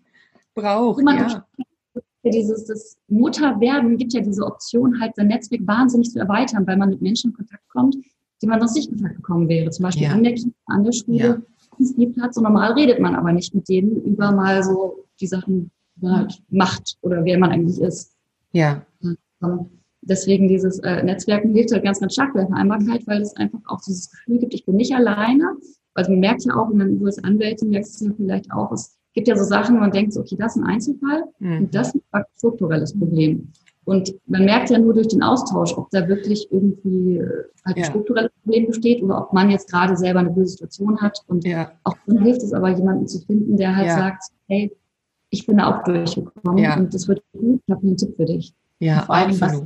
braucht. 0.54 1.02
Man 1.02 1.18
ja. 1.18 1.46
Dieses 2.24 2.64
das 2.64 2.96
Mutterwerden 3.06 3.98
gibt 3.98 4.12
ja 4.12 4.20
diese 4.20 4.44
Option, 4.44 5.00
halt 5.00 5.14
sein 5.14 5.28
Netzwerk 5.28 5.60
wahnsinnig 5.64 6.10
zu 6.10 6.18
erweitern, 6.18 6.66
weil 6.66 6.76
man 6.76 6.90
mit 6.90 7.00
Menschen 7.00 7.30
in 7.30 7.36
Kontakt 7.36 7.68
kommt, 7.68 7.96
die 8.42 8.46
man 8.48 8.58
sonst 8.58 8.74
nicht 8.74 8.90
in 8.90 8.96
Kontakt 8.96 9.16
gekommen 9.16 9.48
wäre. 9.48 9.70
Zum 9.70 9.84
Beispiel 9.84 10.04
ja. 10.04 10.12
an 10.12 10.24
der 10.24 10.34
Kita, 10.34 10.50
an 10.66 10.82
der 10.82 10.92
Schule. 10.92 11.18
Ja 11.18 11.38
Spielplatz 11.84 12.36
und 12.36 12.44
normal 12.44 12.72
redet 12.72 13.00
man 13.00 13.14
aber 13.14 13.32
nicht 13.32 13.54
mit 13.54 13.68
denen 13.68 14.02
über 14.02 14.32
mal 14.32 14.62
so 14.62 15.04
die 15.20 15.26
Sachen, 15.26 15.70
die 15.96 16.06
man 16.06 16.16
halt 16.16 16.42
macht 16.48 16.96
oder 17.02 17.24
wer 17.24 17.38
man 17.38 17.50
eigentlich 17.50 17.80
ist. 17.80 18.12
Ja. 18.52 18.82
Deswegen 20.02 20.48
dieses 20.48 20.78
äh, 20.80 21.02
Netzwerken 21.02 21.52
hilft 21.52 21.72
halt 21.72 21.84
ganz, 21.84 22.00
ganz 22.00 22.14
stark 22.14 22.32
bei 22.32 22.40
der 22.40 22.48
Vereinbarkeit, 22.48 23.06
weil 23.06 23.22
es 23.22 23.34
einfach 23.36 23.58
auch 23.66 23.80
dieses 23.80 24.10
Gefühl 24.10 24.38
gibt, 24.38 24.54
ich 24.54 24.64
bin 24.64 24.76
nicht 24.76 24.94
alleine. 24.94 25.56
Also 25.94 26.12
man 26.12 26.20
merkt 26.20 26.44
ja 26.44 26.54
auch, 26.54 26.68
wenn 26.72 26.98
du 26.98 27.06
als 27.06 27.22
Anwältin 27.22 27.70
merkst 27.70 28.00
du 28.00 28.06
ja 28.06 28.12
vielleicht 28.16 28.52
auch, 28.52 28.70
es 28.72 28.96
gibt 29.14 29.28
ja 29.28 29.36
so 29.36 29.44
Sachen, 29.44 29.76
wo 29.76 29.80
man 29.80 29.90
denkt, 29.90 30.12
so, 30.12 30.20
okay, 30.20 30.36
das 30.38 30.54
ist 30.54 30.62
ein 30.62 30.68
Einzelfall 30.68 31.24
mhm. 31.38 31.58
und 31.58 31.74
das 31.74 31.94
ist 31.94 32.04
ein 32.12 32.24
strukturelles 32.36 32.96
Problem. 32.96 33.50
Und 33.86 34.14
man 34.26 34.44
merkt 34.44 34.68
ja 34.70 34.78
nur 34.78 34.94
durch 34.94 35.06
den 35.06 35.22
Austausch, 35.22 35.72
ob 35.78 35.88
da 35.90 36.08
wirklich 36.08 36.48
irgendwie 36.50 37.18
äh, 37.18 37.44
halt 37.64 37.76
ein 37.76 37.82
ja. 37.82 37.84
strukturelles 37.84 38.32
Problem 38.42 38.66
besteht 38.66 39.00
oder 39.00 39.22
ob 39.22 39.32
man 39.32 39.48
jetzt 39.48 39.70
gerade 39.70 39.96
selber 39.96 40.18
eine 40.18 40.30
böse 40.30 40.50
Situation 40.50 41.00
hat. 41.00 41.20
Und 41.28 41.46
ja. 41.46 41.70
auch 41.84 41.94
dann 42.04 42.18
hilft 42.18 42.42
es 42.42 42.52
aber, 42.52 42.70
jemanden 42.70 43.06
zu 43.06 43.20
finden, 43.20 43.56
der 43.56 43.76
halt 43.76 43.86
ja. 43.86 43.96
sagt, 43.96 44.24
hey, 44.48 44.76
ich 45.30 45.46
bin 45.46 45.58
da 45.58 45.72
auch 45.72 45.84
durchgekommen 45.84 46.78
und 46.78 46.94
das 46.94 47.06
wird 47.06 47.22
gut, 47.32 47.60
ich 47.64 47.72
habe 47.72 47.86
einen 47.86 47.96
Tipp 47.96 48.16
für 48.16 48.24
dich. 48.24 48.52
Ja, 48.80 49.02
vor 49.02 49.14
allem, 49.14 49.40
was 49.40 49.62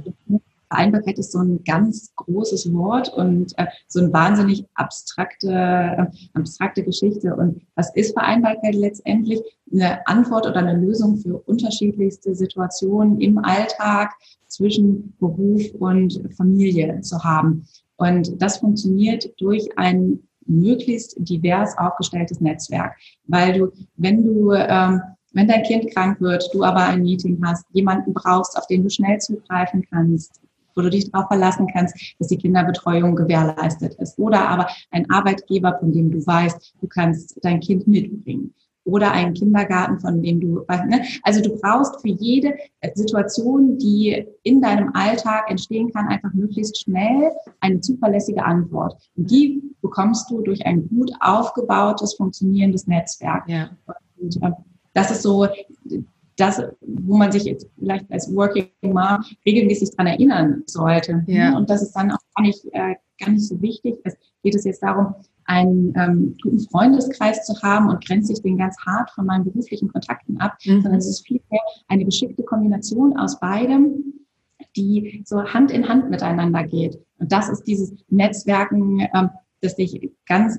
Vereinbarkeit 0.70 1.18
ist 1.18 1.32
so 1.32 1.40
ein 1.40 1.62
ganz 1.64 2.12
großes 2.14 2.72
Wort 2.72 3.12
und 3.12 3.58
äh, 3.58 3.66
so 3.88 4.00
eine 4.00 4.12
wahnsinnig 4.12 4.64
abstrakte, 4.74 5.50
äh, 5.50 6.06
abstrakte 6.34 6.84
Geschichte. 6.84 7.34
Und 7.34 7.62
was 7.74 7.94
ist 7.96 8.12
Vereinbarkeit 8.12 8.74
letztendlich? 8.74 9.40
Eine 9.72 10.06
Antwort 10.06 10.46
oder 10.46 10.56
eine 10.56 10.78
Lösung 10.78 11.16
für 11.18 11.38
unterschiedlichste 11.38 12.34
Situationen 12.34 13.20
im 13.20 13.38
Alltag 13.38 14.12
zwischen 14.46 15.14
Beruf 15.18 15.62
und 15.78 16.20
Familie 16.36 17.00
zu 17.00 17.22
haben. 17.22 17.66
Und 17.96 18.40
das 18.40 18.58
funktioniert 18.58 19.28
durch 19.38 19.68
ein 19.76 20.20
möglichst 20.46 21.16
divers 21.18 21.76
aufgestelltes 21.78 22.40
Netzwerk, 22.40 22.96
weil 23.26 23.58
du, 23.58 23.72
wenn 23.96 24.24
du 24.24 24.52
ähm, 24.52 25.02
wenn 25.32 25.46
dein 25.46 25.62
Kind 25.62 25.94
krank 25.94 26.20
wird, 26.20 26.48
du 26.52 26.64
aber 26.64 26.84
ein 26.86 27.02
Meeting 27.02 27.40
hast, 27.44 27.64
jemanden 27.72 28.14
brauchst, 28.14 28.56
auf 28.56 28.66
den 28.66 28.82
du 28.82 28.90
schnell 28.90 29.18
zugreifen 29.18 29.84
kannst, 29.88 30.40
wo 30.80 30.84
du 30.84 30.90
dich 30.90 31.10
darauf 31.10 31.28
verlassen 31.28 31.66
kannst, 31.72 31.94
dass 32.18 32.28
die 32.28 32.38
Kinderbetreuung 32.38 33.14
gewährleistet 33.14 33.94
ist. 33.94 34.18
Oder 34.18 34.48
aber 34.48 34.66
ein 34.90 35.08
Arbeitgeber, 35.10 35.76
von 35.78 35.92
dem 35.92 36.10
du 36.10 36.26
weißt, 36.26 36.74
du 36.80 36.88
kannst 36.88 37.38
dein 37.42 37.60
Kind 37.60 37.86
mitbringen. 37.86 38.54
Oder 38.84 39.12
einen 39.12 39.34
Kindergarten, 39.34 40.00
von 40.00 40.22
dem 40.22 40.40
du, 40.40 40.64
ne? 40.88 41.02
also 41.22 41.42
du 41.42 41.54
brauchst 41.60 42.00
für 42.00 42.08
jede 42.08 42.54
Situation, 42.94 43.76
die 43.76 44.26
in 44.42 44.62
deinem 44.62 44.90
Alltag 44.94 45.50
entstehen 45.50 45.92
kann, 45.92 46.08
einfach 46.08 46.32
möglichst 46.32 46.80
schnell 46.80 47.30
eine 47.60 47.80
zuverlässige 47.80 48.42
Antwort. 48.42 48.96
Und 49.16 49.30
die 49.30 49.62
bekommst 49.82 50.30
du 50.30 50.40
durch 50.40 50.64
ein 50.64 50.88
gut 50.88 51.12
aufgebautes, 51.20 52.14
funktionierendes 52.14 52.86
Netzwerk. 52.86 53.46
Ja. 53.48 53.68
Und, 54.16 54.42
äh, 54.42 54.50
das 54.94 55.10
ist 55.10 55.22
so 55.22 55.46
das, 56.40 56.62
wo 56.80 57.16
man 57.16 57.32
sich 57.32 57.44
jetzt 57.44 57.68
vielleicht 57.78 58.10
als 58.10 58.34
Working 58.34 58.68
Mom 58.82 59.24
regelmäßig 59.44 59.90
dran 59.96 60.06
erinnern 60.06 60.62
sollte. 60.66 61.24
Ja. 61.26 61.56
Und 61.56 61.70
das 61.70 61.82
ist 61.82 61.92
dann 61.92 62.10
auch 62.10 62.18
gar 62.34 62.42
nicht, 62.42 62.64
äh, 62.72 62.94
gar 63.18 63.30
nicht 63.30 63.46
so 63.46 63.60
wichtig. 63.60 63.96
Es 64.04 64.16
geht 64.42 64.54
es 64.54 64.64
jetzt 64.64 64.82
darum, 64.82 65.14
einen 65.44 65.92
ähm, 65.96 66.36
guten 66.42 66.60
Freundeskreis 66.60 67.44
zu 67.44 67.60
haben 67.62 67.88
und 67.88 68.04
grenzt 68.04 68.28
sich 68.28 68.40
den 68.40 68.56
ganz 68.56 68.76
hart 68.86 69.10
von 69.10 69.26
meinen 69.26 69.44
beruflichen 69.44 69.88
Kontakten 69.88 70.38
ab, 70.40 70.56
mhm. 70.64 70.82
sondern 70.82 71.00
es 71.00 71.08
ist 71.08 71.26
vielmehr 71.26 71.60
eine 71.88 72.04
geschickte 72.04 72.44
Kombination 72.44 73.16
aus 73.16 73.40
beidem, 73.40 74.14
die 74.76 75.22
so 75.26 75.42
Hand 75.42 75.72
in 75.72 75.88
Hand 75.88 76.08
miteinander 76.08 76.62
geht. 76.64 76.98
Und 77.18 77.32
das 77.32 77.48
ist 77.48 77.64
dieses 77.64 77.92
Netzwerken, 78.08 79.00
ähm, 79.12 79.30
das 79.60 79.76
sich 79.76 80.10
ganz, 80.26 80.58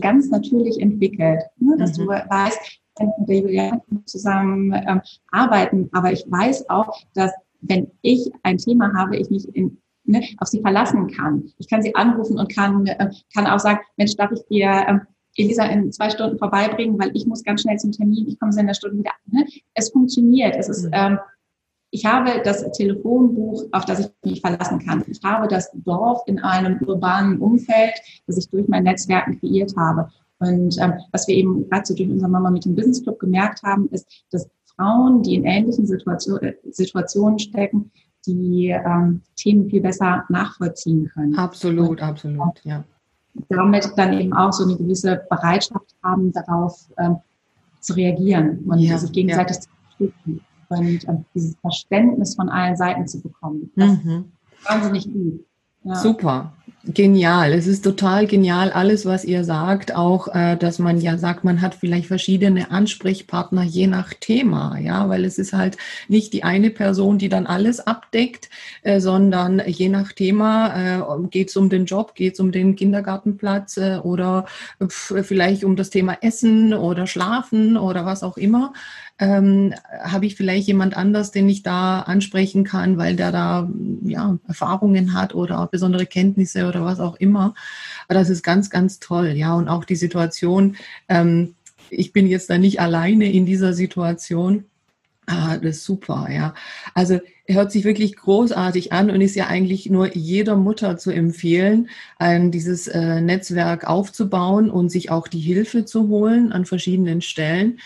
ganz 0.00 0.30
natürlich 0.30 0.80
entwickelt. 0.80 1.42
Ne? 1.58 1.76
Dass 1.78 1.96
mhm. 1.96 2.02
du 2.02 2.08
weißt, 2.08 2.79
mit 3.18 3.28
der 3.28 3.38
Juliane 3.38 3.82
zusammen 4.04 4.72
ähm, 4.72 5.00
arbeiten. 5.30 5.88
Aber 5.92 6.12
ich 6.12 6.24
weiß 6.28 6.68
auch, 6.68 6.96
dass 7.14 7.32
wenn 7.60 7.90
ich 8.02 8.30
ein 8.42 8.58
Thema 8.58 8.92
habe, 8.94 9.16
ich 9.16 9.30
mich 9.30 9.54
in, 9.54 9.78
ne, 10.04 10.22
auf 10.38 10.48
sie 10.48 10.60
verlassen 10.60 11.08
kann. 11.08 11.50
Ich 11.58 11.68
kann 11.68 11.82
sie 11.82 11.94
anrufen 11.94 12.38
und 12.38 12.54
kann, 12.54 12.86
äh, 12.86 13.10
kann 13.34 13.46
auch 13.46 13.58
sagen, 13.58 13.80
Mensch, 13.96 14.16
darf 14.16 14.32
ich 14.32 14.44
dir 14.46 14.84
ähm, 14.88 15.00
Elisa 15.36 15.64
in 15.64 15.92
zwei 15.92 16.10
Stunden 16.10 16.38
vorbeibringen, 16.38 16.98
weil 16.98 17.10
ich 17.14 17.26
muss 17.26 17.44
ganz 17.44 17.62
schnell 17.62 17.76
zum 17.78 17.92
Termin, 17.92 18.28
ich 18.28 18.38
komme 18.38 18.58
in 18.58 18.66
der 18.66 18.74
Stunde 18.74 18.98
wieder. 18.98 19.12
Ne? 19.26 19.46
Es 19.74 19.90
funktioniert. 19.90 20.56
Es 20.56 20.68
ist, 20.68 20.84
mhm. 20.84 20.90
ähm, 20.92 21.18
ich 21.92 22.04
habe 22.04 22.40
das 22.44 22.70
Telefonbuch, 22.72 23.64
auf 23.72 23.84
das 23.84 24.00
ich 24.00 24.30
mich 24.30 24.40
verlassen 24.40 24.78
kann. 24.78 25.04
Ich 25.08 25.20
habe 25.24 25.48
das 25.48 25.70
Dorf 25.74 26.22
in 26.26 26.38
einem 26.38 26.78
urbanen 26.86 27.40
Umfeld, 27.40 27.94
das 28.26 28.36
ich 28.36 28.48
durch 28.48 28.68
mein 28.68 28.84
Netzwerken 28.84 29.38
kreiert 29.40 29.74
habe. 29.76 30.08
Und 30.40 30.78
ähm, 30.80 30.94
was 31.12 31.28
wir 31.28 31.36
eben 31.36 31.68
gerade 31.68 31.86
so 31.86 31.94
durch 31.94 32.08
unser 32.08 32.28
Mama 32.28 32.50
mit 32.50 32.64
dem 32.64 32.74
Business 32.74 33.02
Club 33.02 33.18
gemerkt 33.18 33.62
haben, 33.62 33.88
ist, 33.90 34.24
dass 34.30 34.48
Frauen, 34.74 35.22
die 35.22 35.34
in 35.34 35.44
ähnlichen 35.44 35.86
Situation, 35.86 36.40
äh, 36.40 36.54
Situationen 36.70 37.38
stecken, 37.38 37.90
die 38.26 38.68
ähm, 38.68 39.22
Themen 39.36 39.68
viel 39.68 39.80
besser 39.80 40.24
nachvollziehen 40.28 41.10
können. 41.12 41.34
Absolut, 41.36 41.90
und, 41.90 42.02
absolut, 42.02 42.64
ja. 42.64 42.84
Damit 43.48 43.88
dann 43.96 44.12
eben 44.14 44.32
auch 44.32 44.52
so 44.52 44.64
eine 44.64 44.76
gewisse 44.76 45.22
Bereitschaft 45.30 45.94
haben, 46.02 46.32
darauf 46.32 46.88
ähm, 46.98 47.16
zu 47.80 47.94
reagieren 47.94 48.64
und 48.66 48.80
ja, 48.80 48.98
sich 48.98 49.12
gegenseitig 49.12 49.56
ja. 49.56 49.62
zu 49.62 49.68
unterstützen 49.98 50.40
und 50.68 51.08
ähm, 51.08 51.24
dieses 51.34 51.56
Verständnis 51.60 52.34
von 52.34 52.48
allen 52.48 52.76
Seiten 52.76 53.06
zu 53.06 53.20
bekommen. 53.20 53.70
Das 53.76 54.02
mhm. 54.04 54.32
ist 54.52 54.70
wahnsinnig 54.70 55.12
gut. 55.12 55.44
Ja. 55.84 55.94
Super. 55.94 56.52
Genial. 56.82 57.52
Es 57.52 57.66
ist 57.66 57.82
total 57.84 58.26
genial, 58.26 58.70
alles, 58.72 59.04
was 59.04 59.26
ihr 59.26 59.44
sagt. 59.44 59.94
Auch, 59.94 60.28
äh, 60.28 60.56
dass 60.56 60.78
man 60.78 60.98
ja 60.98 61.18
sagt, 61.18 61.44
man 61.44 61.60
hat 61.60 61.74
vielleicht 61.74 62.06
verschiedene 62.06 62.70
Ansprechpartner 62.70 63.62
je 63.64 63.86
nach 63.86 64.14
Thema. 64.14 64.78
Ja, 64.78 65.06
weil 65.10 65.26
es 65.26 65.38
ist 65.38 65.52
halt 65.52 65.76
nicht 66.08 66.32
die 66.32 66.42
eine 66.42 66.70
Person, 66.70 67.18
die 67.18 67.28
dann 67.28 67.46
alles 67.46 67.86
abdeckt, 67.86 68.48
äh, 68.82 68.98
sondern 68.98 69.60
je 69.66 69.90
nach 69.90 70.12
Thema 70.12 70.96
äh, 71.00 71.28
geht 71.28 71.50
es 71.50 71.56
um 71.58 71.68
den 71.68 71.84
Job, 71.84 72.14
geht 72.14 72.32
es 72.32 72.40
um 72.40 72.50
den 72.50 72.76
Kindergartenplatz 72.76 73.76
äh, 73.76 73.98
oder 74.02 74.46
vielleicht 74.88 75.64
um 75.64 75.76
das 75.76 75.90
Thema 75.90 76.16
Essen 76.22 76.72
oder 76.72 77.06
Schlafen 77.06 77.76
oder 77.76 78.06
was 78.06 78.22
auch 78.22 78.38
immer. 78.38 78.72
Ähm, 79.20 79.74
habe 80.02 80.24
ich 80.24 80.34
vielleicht 80.34 80.66
jemand 80.66 80.96
anders, 80.96 81.30
den 81.30 81.48
ich 81.48 81.62
da 81.62 82.00
ansprechen 82.00 82.64
kann, 82.64 82.96
weil 82.96 83.16
der 83.16 83.30
da 83.30 83.70
ja, 84.02 84.38
Erfahrungen 84.48 85.12
hat 85.12 85.34
oder 85.34 85.68
besondere 85.70 86.06
Kenntnisse 86.06 86.66
oder 86.66 86.84
was 86.86 87.00
auch 87.00 87.16
immer. 87.16 87.54
Das 88.08 88.30
ist 88.30 88.42
ganz, 88.42 88.70
ganz 88.70 88.98
toll, 88.98 89.28
ja. 89.36 89.54
Und 89.54 89.68
auch 89.68 89.84
die 89.84 89.96
Situation, 89.96 90.76
ähm, 91.08 91.54
ich 91.90 92.14
bin 92.14 92.26
jetzt 92.26 92.48
da 92.48 92.56
nicht 92.56 92.80
alleine 92.80 93.30
in 93.30 93.44
dieser 93.44 93.74
Situation. 93.74 94.64
Ah, 95.26 95.58
das 95.58 95.76
ist 95.76 95.84
super, 95.84 96.28
ja. 96.32 96.54
Also 96.94 97.20
hört 97.54 97.72
sich 97.72 97.84
wirklich 97.84 98.16
großartig 98.16 98.92
an 98.92 99.10
und 99.10 99.20
ist 99.20 99.36
ja 99.36 99.46
eigentlich 99.46 99.88
nur 99.90 100.14
jeder 100.14 100.56
Mutter 100.56 100.96
zu 100.96 101.10
empfehlen, 101.10 101.88
ein, 102.18 102.50
dieses 102.50 102.88
äh, 102.88 103.20
Netzwerk 103.20 103.88
aufzubauen 103.88 104.70
und 104.70 104.90
sich 104.90 105.10
auch 105.10 105.28
die 105.28 105.40
Hilfe 105.40 105.84
zu 105.84 106.08
holen 106.08 106.52
an 106.52 106.64
verschiedenen 106.64 107.20
Stellen. 107.20 107.78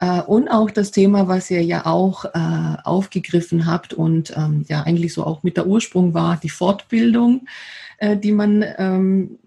Äh, 0.00 0.20
und 0.22 0.48
auch 0.48 0.70
das 0.70 0.90
Thema, 0.90 1.28
was 1.28 1.50
ihr 1.50 1.62
ja 1.62 1.86
auch 1.86 2.24
äh, 2.24 2.76
aufgegriffen 2.84 3.66
habt 3.66 3.94
und 3.94 4.34
ähm, 4.36 4.64
ja 4.68 4.82
eigentlich 4.82 5.14
so 5.14 5.24
auch 5.24 5.42
mit 5.42 5.56
der 5.56 5.66
Ursprung 5.66 6.12
war, 6.12 6.38
die 6.42 6.50
Fortbildung, 6.50 7.46
äh, 7.98 8.16
die 8.16 8.32
man 8.32 8.64
ähm, 8.78 9.38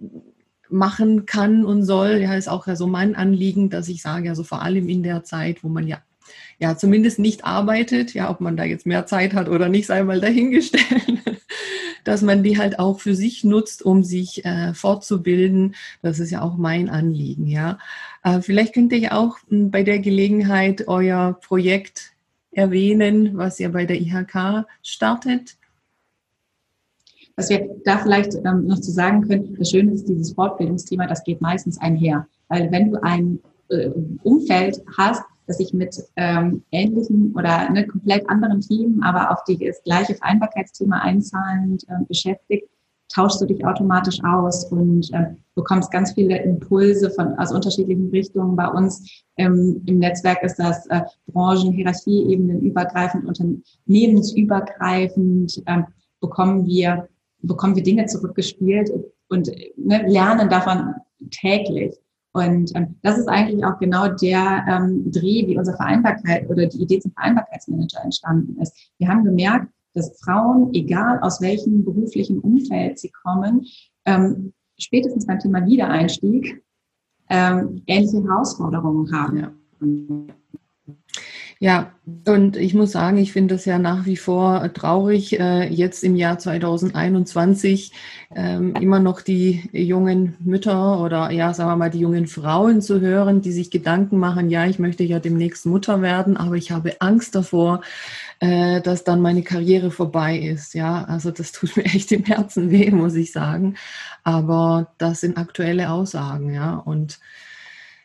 machen 0.69 1.25
kann 1.25 1.65
und 1.65 1.83
soll. 1.83 2.21
Ja, 2.21 2.35
ist 2.35 2.47
auch 2.47 2.67
ja 2.67 2.75
so 2.75 2.87
mein 2.87 3.15
Anliegen, 3.15 3.69
dass 3.69 3.89
ich 3.89 4.01
sage, 4.01 4.29
also 4.29 4.43
vor 4.43 4.61
allem 4.61 4.87
in 4.87 5.03
der 5.03 5.23
Zeit, 5.23 5.63
wo 5.63 5.67
man 5.67 5.87
ja 5.87 5.97
ja 6.59 6.77
zumindest 6.77 7.19
nicht 7.19 7.45
arbeitet, 7.45 8.13
ja, 8.13 8.29
ob 8.29 8.41
man 8.41 8.57
da 8.57 8.63
jetzt 8.63 8.85
mehr 8.85 9.05
Zeit 9.05 9.33
hat 9.33 9.49
oder 9.49 9.69
nicht, 9.69 9.87
sei 9.87 10.03
mal 10.03 10.21
dahingestellt, 10.21 11.19
dass 12.03 12.21
man 12.21 12.43
die 12.43 12.57
halt 12.57 12.79
auch 12.79 12.99
für 12.99 13.15
sich 13.15 13.43
nutzt, 13.43 13.83
um 13.83 14.03
sich 14.03 14.45
äh, 14.45 14.73
fortzubilden. 14.73 15.75
Das 16.01 16.19
ist 16.19 16.31
ja 16.31 16.41
auch 16.41 16.57
mein 16.57 16.89
Anliegen, 16.89 17.47
ja. 17.47 17.77
Äh, 18.23 18.41
vielleicht 18.41 18.73
könnt 18.73 18.91
ihr 18.91 18.99
ja 18.99 19.11
auch 19.13 19.37
m, 19.49 19.65
hm, 19.65 19.71
bei 19.71 19.83
der 19.83 19.99
Gelegenheit 19.99 20.87
euer 20.87 21.39
Projekt 21.41 22.11
erwähnen, 22.51 23.37
was 23.37 23.59
ihr 23.59 23.69
bei 23.69 23.85
der 23.85 23.99
IHK 23.99 24.65
startet. 24.81 25.57
Was 27.35 27.49
wir 27.49 27.69
da 27.83 27.97
vielleicht 27.97 28.33
ähm, 28.35 28.65
noch 28.65 28.79
zu 28.79 28.91
sagen 28.91 29.27
können, 29.27 29.55
das 29.59 29.71
Schöne 29.71 29.91
ist, 29.91 30.07
dieses 30.07 30.33
Fortbildungsthema, 30.33 31.05
das 31.05 31.23
geht 31.23 31.41
meistens 31.41 31.77
einher. 31.77 32.27
Weil 32.47 32.71
wenn 32.71 32.91
du 32.91 33.03
ein 33.03 33.39
äh, 33.69 33.89
Umfeld 34.23 34.81
hast, 34.97 35.23
das 35.47 35.57
sich 35.57 35.73
mit 35.73 35.97
ähm, 36.15 36.63
ähnlichen 36.71 37.33
oder 37.35 37.69
ne, 37.69 37.85
komplett 37.87 38.29
anderen 38.29 38.61
Themen, 38.61 39.03
aber 39.03 39.31
auf 39.31 39.43
die, 39.45 39.57
das 39.57 39.83
gleiche 39.83 40.15
Vereinbarkeitsthema 40.15 40.99
einzahlend 40.99 41.83
äh, 41.87 42.05
beschäftigt, 42.07 42.69
tauschst 43.13 43.41
du 43.41 43.45
dich 43.45 43.63
automatisch 43.65 44.23
aus 44.23 44.65
und 44.71 45.13
äh, 45.13 45.35
bekommst 45.53 45.91
ganz 45.91 46.13
viele 46.13 46.41
Impulse 46.41 47.11
von 47.11 47.37
aus 47.37 47.51
unterschiedlichen 47.51 48.09
Richtungen. 48.09 48.55
Bei 48.55 48.67
uns 48.67 49.23
ähm, 49.37 49.83
im 49.85 49.99
Netzwerk 49.99 50.41
ist 50.43 50.57
das 50.57 50.87
äh, 50.87 51.01
Branchen, 51.27 51.71
Hierarchieebenen 51.71 52.61
übergreifend, 52.61 53.25
unternehmensübergreifend 53.25 55.61
äh, 55.65 55.83
bekommen 56.19 56.65
wir 56.65 57.07
bekommen 57.45 57.75
wir 57.75 57.83
Dinge 57.83 58.05
zurückgespielt 58.05 58.91
und 59.29 59.51
ne, 59.77 60.05
lernen 60.07 60.49
davon 60.49 60.95
täglich. 61.31 61.95
Und 62.35 62.75
ähm, 62.75 62.95
das 63.01 63.17
ist 63.17 63.29
eigentlich 63.29 63.63
auch 63.63 63.79
genau 63.79 64.09
der 64.09 64.65
ähm, 64.67 65.09
Dreh, 65.09 65.47
wie 65.47 65.57
unsere 65.57 65.77
Vereinbarkeit 65.77 66.49
oder 66.49 66.65
die 66.65 66.81
Idee 66.81 66.99
zum 66.99 67.13
Vereinbarkeitsmanager 67.13 68.03
entstanden 68.03 68.61
ist. 68.61 68.75
Wir 68.97 69.07
haben 69.07 69.23
gemerkt, 69.23 69.71
dass 69.93 70.19
Frauen, 70.19 70.73
egal 70.73 71.19
aus 71.21 71.39
welchem 71.39 71.85
beruflichen 71.85 72.39
Umfeld 72.39 72.99
sie 72.99 73.09
kommen, 73.09 73.65
ähm, 74.03 74.51
spätestens 74.77 75.25
beim 75.25 75.39
Thema 75.39 75.65
Wiedereinstieg 75.65 76.61
ähm, 77.29 77.81
ähnliche 77.87 78.21
Herausforderungen 78.21 79.09
haben. 79.13 79.53
Ja. 81.65 81.93
Und 82.27 82.57
ich 82.57 82.75
muss 82.75 82.91
sagen, 82.91 83.17
ich 83.17 83.33
finde 83.33 83.55
es 83.55 83.65
ja 83.65 83.79
nach 83.79 84.05
wie 84.05 84.17
vor 84.17 84.71
traurig, 84.71 85.39
äh, 85.39 85.67
jetzt 85.67 86.03
im 86.03 86.15
Jahr 86.15 86.37
2021 86.37 87.91
ähm, 88.35 88.75
immer 88.75 88.99
noch 88.99 89.21
die 89.21 89.67
jungen 89.73 90.35
Mütter 90.39 91.01
oder 91.01 91.31
ja, 91.31 91.55
sagen 91.55 91.71
wir 91.71 91.75
mal, 91.75 91.89
die 91.89 92.01
jungen 92.01 92.27
Frauen 92.27 92.83
zu 92.83 93.01
hören, 93.01 93.41
die 93.41 93.51
sich 93.51 93.71
Gedanken 93.71 94.19
machen, 94.19 94.51
ja, 94.51 94.67
ich 94.67 94.77
möchte 94.77 95.03
ja 95.03 95.19
demnächst 95.19 95.65
Mutter 95.65 96.03
werden, 96.03 96.37
aber 96.37 96.53
ich 96.53 96.69
habe 96.69 97.01
Angst 97.01 97.33
davor, 97.33 97.81
äh, 98.39 98.79
dass 98.81 99.03
dann 99.03 99.21
meine 99.21 99.41
Karriere 99.41 99.89
vorbei 99.89 100.37
ist. 100.37 100.75
Ja, 100.75 101.05
also 101.05 101.31
das 101.31 101.51
tut 101.51 101.75
mir 101.77 101.85
echt 101.85 102.11
im 102.11 102.25
Herzen 102.25 102.69
weh, 102.69 102.91
muss 102.91 103.15
ich 103.15 103.31
sagen. 103.31 103.75
Aber 104.23 104.93
das 104.99 105.21
sind 105.21 105.39
aktuelle 105.39 105.89
Aussagen, 105.89 106.53
ja, 106.53 106.75
und 106.75 107.19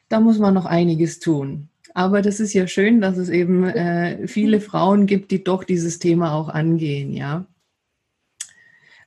da 0.09 0.18
muss 0.20 0.38
man 0.38 0.55
noch 0.55 0.64
einiges 0.64 1.20
tun. 1.20 1.70
Aber 1.94 2.22
das 2.22 2.40
ist 2.40 2.53
ja 2.53 2.66
schön, 2.66 3.00
dass 3.00 3.16
es 3.16 3.29
eben 3.29 3.64
äh, 3.64 4.26
viele 4.26 4.61
Frauen 4.61 5.07
gibt, 5.07 5.31
die 5.31 5.42
doch 5.42 5.64
dieses 5.64 5.98
Thema 5.98 6.35
auch 6.35 6.48
angehen, 6.48 7.12
ja. 7.12 7.46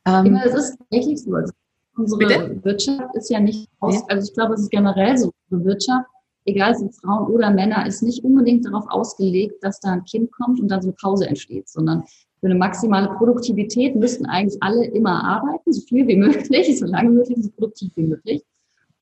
Ähm, 0.05 0.35
ja, 0.35 0.43
es 0.45 0.53
ist 0.53 0.77
wirklich 0.89 1.21
so. 1.21 1.33
Also 1.33 1.53
unsere 1.95 2.19
bitte? 2.19 2.63
Wirtschaft 2.63 3.15
ist 3.15 3.29
ja 3.29 3.39
nicht 3.39 3.69
aus, 3.79 4.03
also 4.09 4.27
ich 4.27 4.33
glaube, 4.33 4.53
es 4.53 4.61
ist 4.61 4.71
generell 4.71 5.17
so, 5.17 5.31
unsere 5.49 5.69
Wirtschaft, 5.69 6.07
egal 6.45 6.75
ob 6.81 6.93
Frauen 6.95 7.31
oder 7.31 7.51
Männer, 7.51 7.85
ist 7.87 8.03
nicht 8.03 8.23
unbedingt 8.23 8.65
darauf 8.65 8.85
ausgelegt, 8.89 9.63
dass 9.63 9.79
da 9.79 9.93
ein 9.93 10.03
Kind 10.03 10.31
kommt 10.31 10.59
und 10.59 10.67
dann 10.69 10.81
so 10.81 10.89
eine 10.89 10.95
Pause 10.99 11.27
entsteht, 11.27 11.69
sondern 11.69 12.03
für 12.39 12.47
eine 12.47 12.55
maximale 12.55 13.07
Produktivität 13.15 13.95
müssten 13.95 14.25
eigentlich 14.25 14.61
alle 14.61 14.85
immer 14.85 15.23
arbeiten, 15.23 15.71
so 15.71 15.81
viel 15.81 16.05
wie 16.07 16.15
möglich, 16.17 16.77
so 16.77 16.85
lange 16.85 17.11
möglich, 17.11 17.37
so 17.41 17.49
produktiv 17.51 17.91
wie 17.95 18.03
möglich. 18.03 18.43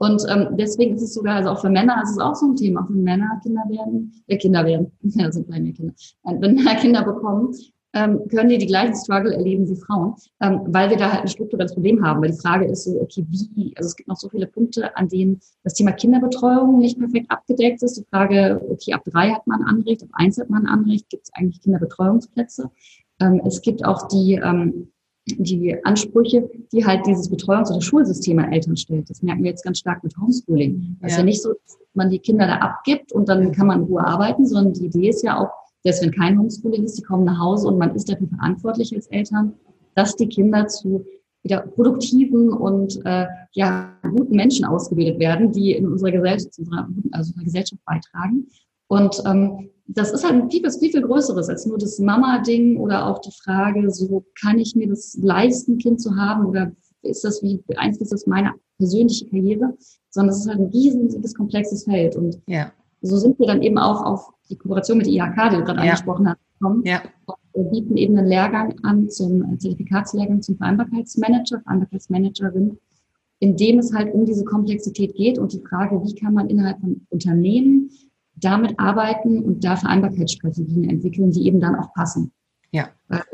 Und 0.01 0.25
ähm, 0.29 0.57
deswegen 0.57 0.95
ist 0.95 1.03
es 1.03 1.13
sogar, 1.13 1.35
also 1.35 1.49
auch 1.51 1.61
für 1.61 1.69
Männer 1.69 2.01
ist 2.01 2.13
es 2.13 2.17
auch 2.17 2.33
so 2.33 2.47
ein 2.47 2.55
Thema, 2.55 2.87
wenn 2.89 3.03
Männer 3.03 3.39
Kinder 3.43 3.61
werden, 3.69 4.11
äh, 4.25 4.35
Kinder 4.35 4.65
werden, 4.65 4.91
ja, 5.03 5.31
sind 5.31 5.45
kleine 5.45 5.71
Kinder, 5.73 5.93
wenn 6.23 6.55
Männer 6.55 6.73
Kinder 6.73 7.03
bekommen, 7.03 7.53
ähm, 7.93 8.27
können 8.29 8.49
die 8.49 8.57
die 8.57 8.65
gleichen 8.65 8.95
Struggle 8.95 9.31
erleben 9.31 9.69
wie 9.69 9.75
Frauen, 9.75 10.15
ähm, 10.41 10.61
weil 10.69 10.89
wir 10.89 10.97
da 10.97 11.11
halt 11.11 11.21
ein 11.21 11.27
strukturelles 11.27 11.75
Problem 11.75 12.03
haben. 12.03 12.19
Weil 12.19 12.31
die 12.31 12.39
Frage 12.39 12.65
ist 12.65 12.85
so, 12.85 12.99
okay, 12.99 13.27
wie, 13.29 13.73
also 13.77 13.89
es 13.89 13.95
gibt 13.95 14.09
noch 14.09 14.17
so 14.17 14.27
viele 14.27 14.47
Punkte, 14.47 14.97
an 14.97 15.07
denen 15.07 15.39
das 15.63 15.75
Thema 15.75 15.91
Kinderbetreuung 15.91 16.79
nicht 16.79 16.97
perfekt 16.97 17.29
abgedeckt 17.29 17.83
ist. 17.83 17.99
Die 17.99 18.05
Frage, 18.09 18.59
okay, 18.69 18.93
ab 18.93 19.03
drei 19.05 19.29
hat 19.29 19.45
man 19.45 19.61
Anrecht, 19.61 20.01
ab 20.01 20.09
eins 20.13 20.39
hat 20.39 20.49
man 20.49 20.65
Anrecht, 20.65 21.11
gibt 21.11 21.27
es 21.27 21.33
eigentlich 21.35 21.61
Kinderbetreuungsplätze? 21.61 22.71
Ähm, 23.19 23.39
es 23.45 23.61
gibt 23.61 23.85
auch 23.85 24.07
die 24.07 24.41
ähm, 24.43 24.91
die 25.25 25.75
Ansprüche, 25.83 26.49
die 26.71 26.85
halt 26.85 27.05
dieses 27.05 27.31
Betreuungs- 27.31 27.69
oder 27.69 27.81
Schulsystem 27.81 28.39
an 28.39 28.51
Eltern 28.51 28.75
stellt. 28.75 29.09
Das 29.09 29.21
merken 29.21 29.43
wir 29.43 29.51
jetzt 29.51 29.63
ganz 29.63 29.79
stark 29.79 30.03
mit 30.03 30.15
Homeschooling. 30.17 30.97
Das 31.01 31.11
ja. 31.11 31.15
ist 31.15 31.17
ja 31.19 31.23
nicht 31.23 31.41
so, 31.41 31.53
dass 31.53 31.79
man 31.93 32.09
die 32.09 32.19
Kinder 32.19 32.47
da 32.47 32.55
abgibt 32.57 33.11
und 33.11 33.29
dann 33.29 33.51
kann 33.51 33.67
man 33.67 33.81
in 33.81 33.85
Ruhe 33.85 34.05
arbeiten, 34.05 34.45
sondern 34.45 34.73
die 34.73 34.85
Idee 34.85 35.09
ist 35.09 35.23
ja 35.23 35.39
auch, 35.39 35.49
dass 35.83 36.01
wenn 36.01 36.11
kein 36.11 36.39
Homeschooling 36.39 36.83
ist, 36.83 36.97
die 36.97 37.03
kommen 37.03 37.25
nach 37.25 37.39
Hause 37.39 37.67
und 37.67 37.77
man 37.77 37.95
ist 37.95 38.09
dafür 38.09 38.27
verantwortlich 38.27 38.93
als 38.95 39.07
Eltern, 39.07 39.53
dass 39.95 40.15
die 40.15 40.27
Kinder 40.27 40.67
zu 40.67 41.05
wieder 41.43 41.61
produktiven 41.61 42.53
und 42.53 43.03
äh, 43.03 43.25
ja 43.53 43.97
guten 44.03 44.35
Menschen 44.35 44.65
ausgebildet 44.65 45.19
werden, 45.19 45.51
die 45.51 45.71
in 45.71 45.87
unserer 45.87 46.11
Gesellschaft, 46.11 46.59
unserer, 46.59 46.87
also 47.11 47.29
unserer 47.29 47.43
Gesellschaft 47.43 47.81
beitragen. 47.85 48.47
Und 48.87 49.23
ähm, 49.25 49.69
das 49.93 50.11
ist 50.11 50.23
halt 50.23 50.35
ein 50.35 50.49
viel, 50.49 50.61
viel, 50.69 50.91
viel 50.91 51.01
Größeres 51.01 51.49
als 51.49 51.65
nur 51.65 51.77
das 51.77 51.99
Mama-Ding 51.99 52.77
oder 52.77 53.07
auch 53.07 53.19
die 53.19 53.31
Frage, 53.31 53.89
so 53.91 54.23
kann 54.39 54.57
ich 54.57 54.75
mir 54.75 54.87
das 54.87 55.17
leisten, 55.21 55.77
Kind 55.77 56.01
zu 56.01 56.15
haben 56.15 56.45
oder 56.45 56.71
ist 57.01 57.23
das, 57.23 57.41
wie 57.43 57.57
beeinflusst 57.67 58.13
das 58.13 58.27
meine 58.27 58.53
persönliche 58.77 59.27
Karriere? 59.27 59.75
Sondern 60.09 60.33
es 60.33 60.41
ist 60.41 60.47
halt 60.47 60.59
ein 60.59 60.67
riesiges, 60.67 61.33
komplexes 61.33 61.83
Feld. 61.83 62.15
Und 62.15 62.39
ja. 62.47 62.71
so 63.01 63.17
sind 63.17 63.37
wir 63.39 63.47
dann 63.47 63.61
eben 63.61 63.77
auch 63.77 64.03
auf 64.03 64.29
die 64.49 64.57
Kooperation 64.57 64.97
mit 64.97 65.07
der 65.07 65.13
IHK, 65.13 65.49
die 65.51 65.57
du 65.57 65.63
gerade 65.63 65.79
ja. 65.79 65.91
angesprochen 65.91 66.29
hast, 66.29 66.39
gekommen. 66.53 66.83
Ja. 66.85 67.01
wir 67.53 67.63
bieten 67.63 67.97
eben 67.97 68.17
einen 68.17 68.27
Lehrgang 68.27 68.75
an 68.83 69.09
zum 69.09 69.59
Zertifikatslehrgang 69.59 70.41
zum 70.41 70.57
Vereinbarkeitsmanager, 70.57 71.61
Vereinbarkeitsmanagerin, 71.61 72.77
in 73.39 73.57
dem 73.57 73.79
es 73.79 73.93
halt 73.93 74.13
um 74.13 74.25
diese 74.25 74.45
Komplexität 74.45 75.15
geht 75.15 75.39
und 75.39 75.53
die 75.53 75.61
Frage, 75.67 76.01
wie 76.03 76.15
kann 76.15 76.33
man 76.33 76.49
innerhalb 76.49 76.79
von 76.79 77.05
Unternehmen 77.09 77.89
damit 78.43 78.79
arbeiten 78.79 79.43
und 79.43 79.63
da 79.63 79.75
Vereinbarkeitsstrategien 79.75 80.89
entwickeln, 80.89 81.31
die 81.31 81.45
eben 81.45 81.59
dann 81.59 81.75
auch 81.75 81.93
passen. 81.93 82.31
Ja, 82.71 82.89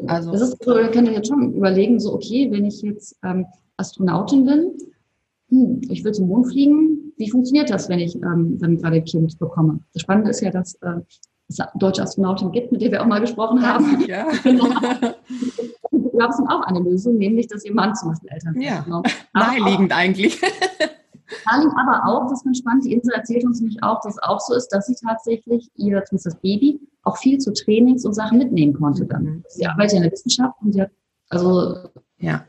also. 0.08 0.32
Das 0.32 0.42
ist 0.42 0.64
so, 0.64 0.78
ihr 0.78 0.90
könnt 0.90 1.10
jetzt 1.10 1.28
schon 1.28 1.54
überlegen, 1.54 2.00
so, 2.00 2.14
okay, 2.14 2.50
wenn 2.52 2.66
ich 2.66 2.82
jetzt 2.82 3.16
ähm, 3.24 3.46
Astronautin 3.78 4.46
bin, 4.46 4.72
hm, 5.50 5.82
ich 5.90 6.04
will 6.04 6.12
zum 6.12 6.28
Mond 6.28 6.48
fliegen, 6.48 7.14
wie 7.18 7.30
funktioniert 7.30 7.70
das, 7.70 7.88
wenn 7.90 8.00
ich 8.00 8.16
ähm, 8.16 8.58
dann 8.60 8.78
gerade 8.78 8.98
ein 8.98 9.06
Kind 9.06 9.38
bekomme? 9.38 9.80
Das 9.94 10.02
Spannende 10.02 10.32
ist 10.32 10.42
ja, 10.42 10.52
dass 10.52 10.76
äh, 10.82 11.00
es 11.48 11.58
deutsche 11.76 12.02
Astronautin 12.02 12.52
gibt, 12.52 12.72
mit 12.72 12.82
der 12.82 12.92
wir 12.92 13.02
auch 13.02 13.08
mal 13.08 13.22
gesprochen 13.22 13.62
haben. 13.62 14.06
Ja. 14.08 14.28
gab 16.18 16.32
es 16.32 16.38
dann 16.38 16.48
auch 16.48 16.62
eine 16.64 16.80
Lösung, 16.80 17.18
nämlich, 17.18 17.48
dass 17.48 17.64
ihr 17.64 17.74
Mann 17.74 17.96
zum 17.96 18.10
Beispiel 18.10 18.30
Eltern 18.32 18.60
Ja, 18.60 18.86
naheliegend 19.34 19.96
eigentlich. 19.96 20.42
Darling 21.46 21.72
aber 21.78 22.06
auch, 22.06 22.30
das 22.30 22.46
ist 22.46 22.58
spannend, 22.58 22.86
die 22.86 22.94
Insel 22.94 23.14
erzählt 23.14 23.46
uns 23.46 23.60
nämlich 23.60 23.82
auch, 23.84 24.02
dass 24.02 24.16
es 24.16 24.24
auch 24.24 24.40
so 24.40 24.54
ist, 24.54 24.70
dass 24.70 24.88
sie 24.88 24.96
tatsächlich 24.96 25.70
ihr, 25.76 26.04
zumindest 26.06 26.26
das 26.26 26.36
Baby, 26.42 26.80
auch 27.04 27.18
viel 27.18 27.38
zu 27.38 27.54
Trainings 27.54 28.06
und 28.06 28.14
Sachen 28.14 28.38
mitnehmen 28.38 28.74
konnte 28.74 29.06
dann. 29.06 29.24
Mhm. 29.24 29.44
Sie 29.50 29.66
arbeitet 29.66 29.98
in 29.98 30.04
der 30.04 30.12
Wissenschaft 30.12 30.56
und 30.62 30.74
sie 30.74 30.82
hat, 30.82 30.92
also, 31.30 31.90
ja, 32.20 32.46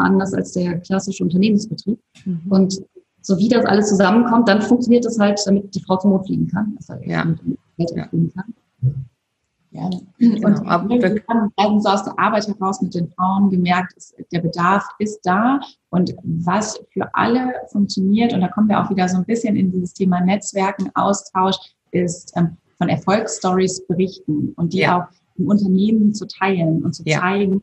anders 0.00 0.34
als 0.34 0.52
der 0.52 0.78
klassische 0.80 1.22
Unternehmensbetrieb. 1.22 1.98
Mhm. 2.24 2.42
Und 2.48 2.82
so 3.20 3.38
wie 3.38 3.48
das 3.48 3.64
alles 3.64 3.88
zusammenkommt, 3.88 4.48
dann 4.48 4.60
funktioniert 4.60 5.04
das 5.04 5.18
halt, 5.18 5.40
damit 5.46 5.74
die 5.74 5.80
Frau 5.80 5.96
zum 5.96 6.10
Mond 6.10 6.26
fliegen 6.26 6.48
kann. 6.48 6.76
ja. 7.04 7.26
weiterführen 7.78 8.32
kann. 8.34 8.54
Ja. 9.74 9.90
Genau. 10.18 10.48
Und 10.48 10.64
wir 10.64 11.22
haben 11.58 11.80
so 11.80 11.88
aus 11.88 12.04
der 12.04 12.16
Arbeit 12.16 12.46
heraus 12.46 12.80
mit 12.80 12.94
den 12.94 13.08
Frauen 13.08 13.50
gemerkt, 13.50 13.94
der 14.30 14.40
Bedarf 14.40 14.84
ist 15.00 15.20
da 15.24 15.58
und 15.90 16.14
was 16.22 16.80
für 16.92 17.12
alle 17.12 17.52
funktioniert, 17.72 18.32
und 18.32 18.40
da 18.40 18.48
kommen 18.48 18.68
wir 18.68 18.80
auch 18.80 18.88
wieder 18.88 19.08
so 19.08 19.16
ein 19.16 19.24
bisschen 19.24 19.56
in 19.56 19.72
dieses 19.72 19.92
Thema 19.92 20.20
Netzwerken, 20.20 20.90
Austausch, 20.94 21.56
ist 21.90 22.32
ähm, 22.36 22.56
von 22.78 22.88
Erfolgsstories 22.88 23.84
berichten 23.86 24.52
und 24.56 24.72
die 24.72 24.78
ja. 24.78 24.98
auch 24.98 25.04
im 25.36 25.48
Unternehmen 25.48 26.14
zu 26.14 26.26
teilen 26.28 26.84
und 26.84 26.94
zu 26.94 27.02
ja. 27.04 27.18
zeigen, 27.18 27.60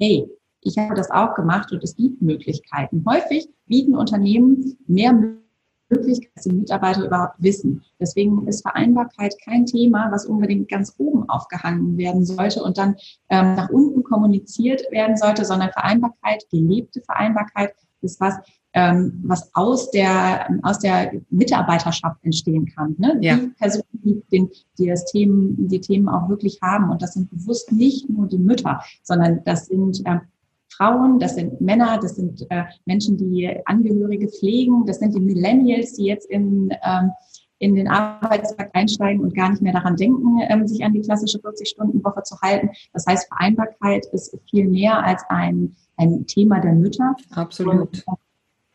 hey, 0.00 0.28
ich 0.62 0.76
habe 0.78 0.94
das 0.96 1.12
auch 1.12 1.34
gemacht 1.34 1.70
und 1.70 1.82
es 1.84 1.94
gibt 1.94 2.22
Möglichkeiten. 2.22 3.04
Häufig 3.08 3.48
bieten 3.66 3.94
Unternehmen 3.94 4.76
mehr 4.88 5.12
Möglichkeiten 5.12 5.41
Möglichkeit, 5.92 6.30
dass 6.34 6.44
die 6.44 6.52
Mitarbeiter 6.52 7.04
überhaupt 7.06 7.34
wissen. 7.38 7.82
Deswegen 8.00 8.46
ist 8.48 8.62
Vereinbarkeit 8.62 9.34
kein 9.44 9.66
Thema, 9.66 10.10
was 10.10 10.26
unbedingt 10.26 10.68
ganz 10.68 10.94
oben 10.98 11.28
aufgehangen 11.28 11.96
werden 11.96 12.24
sollte 12.24 12.62
und 12.62 12.78
dann 12.78 12.96
ähm, 13.28 13.54
nach 13.54 13.70
unten 13.70 14.02
kommuniziert 14.02 14.82
werden 14.90 15.16
sollte, 15.16 15.44
sondern 15.44 15.70
Vereinbarkeit, 15.70 16.44
gelebte 16.50 17.00
Vereinbarkeit 17.02 17.74
ist 18.02 18.20
was, 18.20 18.34
ähm, 18.74 19.20
was 19.24 19.50
aus 19.54 19.90
der, 19.90 20.48
aus 20.62 20.78
der 20.78 21.12
Mitarbeiterschaft 21.30 22.16
entstehen 22.22 22.66
kann. 22.74 22.94
Ne? 22.98 23.18
Ja. 23.20 23.36
Die 23.36 23.48
Personen, 23.48 23.84
die, 23.92 24.22
den, 24.32 24.50
die 24.78 24.86
das 24.86 25.04
Themen, 25.06 25.68
die 25.68 25.80
Themen 25.80 26.08
auch 26.08 26.28
wirklich 26.28 26.58
haben. 26.62 26.90
Und 26.90 27.02
das 27.02 27.14
sind 27.14 27.30
bewusst 27.30 27.70
nicht 27.72 28.08
nur 28.08 28.26
die 28.26 28.38
Mütter, 28.38 28.82
sondern 29.02 29.44
das 29.44 29.66
sind 29.66 30.02
ähm, 30.06 30.22
Frauen, 30.76 31.18
das 31.18 31.34
sind 31.34 31.60
Männer, 31.60 31.98
das 32.00 32.16
sind 32.16 32.46
äh, 32.50 32.64
Menschen, 32.86 33.16
die 33.16 33.50
Angehörige 33.64 34.28
pflegen, 34.28 34.84
das 34.86 34.98
sind 34.98 35.14
die 35.14 35.20
Millennials, 35.20 35.94
die 35.94 36.04
jetzt 36.04 36.28
in, 36.30 36.70
ähm, 36.82 37.10
in 37.58 37.74
den 37.74 37.88
Arbeitsmarkt 37.88 38.74
einsteigen 38.74 39.22
und 39.22 39.34
gar 39.34 39.50
nicht 39.50 39.62
mehr 39.62 39.72
daran 39.72 39.96
denken, 39.96 40.40
ähm, 40.48 40.66
sich 40.66 40.84
an 40.84 40.92
die 40.92 41.00
klassische 41.00 41.38
40-Stunden-Woche 41.38 42.22
zu 42.24 42.40
halten. 42.40 42.70
Das 42.92 43.06
heißt, 43.06 43.28
Vereinbarkeit 43.28 44.06
ist 44.12 44.36
viel 44.50 44.68
mehr 44.68 45.04
als 45.04 45.22
ein, 45.28 45.76
ein 45.96 46.26
Thema 46.26 46.60
der 46.60 46.72
Mütter. 46.72 47.14
Absolut. 47.30 48.02
Und 48.06 48.18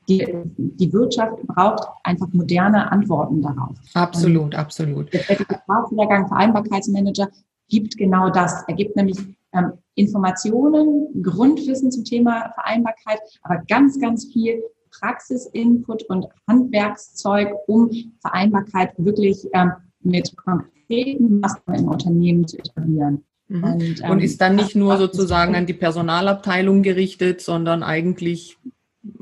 die, 0.07 0.25
die 0.57 0.93
Wirtschaft 0.93 1.45
braucht 1.47 1.89
einfach 2.03 2.27
moderne 2.31 2.91
Antworten 2.91 3.41
darauf. 3.41 3.75
Absolut, 3.93 4.43
und 4.43 4.55
absolut. 4.55 5.13
Der 5.13 5.21
Vereinbarkeitsmanager 5.21 7.27
gibt 7.67 7.97
genau 7.97 8.29
das. 8.29 8.63
Er 8.67 8.75
gibt 8.75 8.95
nämlich 8.95 9.17
ähm, 9.51 9.73
Informationen, 9.97 11.23
Grundwissen 11.23 11.91
zum 11.91 12.03
Thema 12.03 12.51
Vereinbarkeit, 12.53 13.19
aber 13.41 13.63
ganz, 13.67 13.99
ganz 13.99 14.25
viel 14.31 14.63
Praxisinput 14.91 16.03
und 16.03 16.27
Handwerkszeug, 16.47 17.49
um 17.65 17.89
Vereinbarkeit 18.21 18.93
wirklich 18.97 19.47
ähm, 19.53 19.71
mit 20.01 20.36
konkreten 20.38 21.39
Maßnahmen 21.39 21.83
im 21.83 21.89
Unternehmen 21.89 22.47
zu 22.47 22.57
etablieren. 22.60 23.23
Mhm. 23.47 23.63
Und, 23.63 24.03
ähm, 24.03 24.12
und, 24.12 24.19
ist 24.21 24.39
dann 24.39 24.55
nicht 24.55 24.75
nur 24.75 24.97
sozusagen 24.97 25.55
an 25.55 25.65
die 25.65 25.73
Personalabteilung 25.73 26.83
gerichtet, 26.83 27.41
sondern 27.41 27.81
eigentlich 27.81 28.57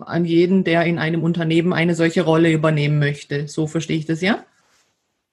an 0.02 0.26
jeden, 0.26 0.66
der 0.66 0.84
in 0.86 1.00
einem 1.00 1.24
Unternehmen 1.24 1.72
eine 1.72 1.96
solche 1.96 2.24
Rolle 2.24 2.52
übernehmen 2.52 3.00
möchte. 3.00 3.48
So 3.48 3.68
verstehe 3.68 3.98
ich 3.98 4.06
das, 4.06 4.22
ja? 4.22 4.44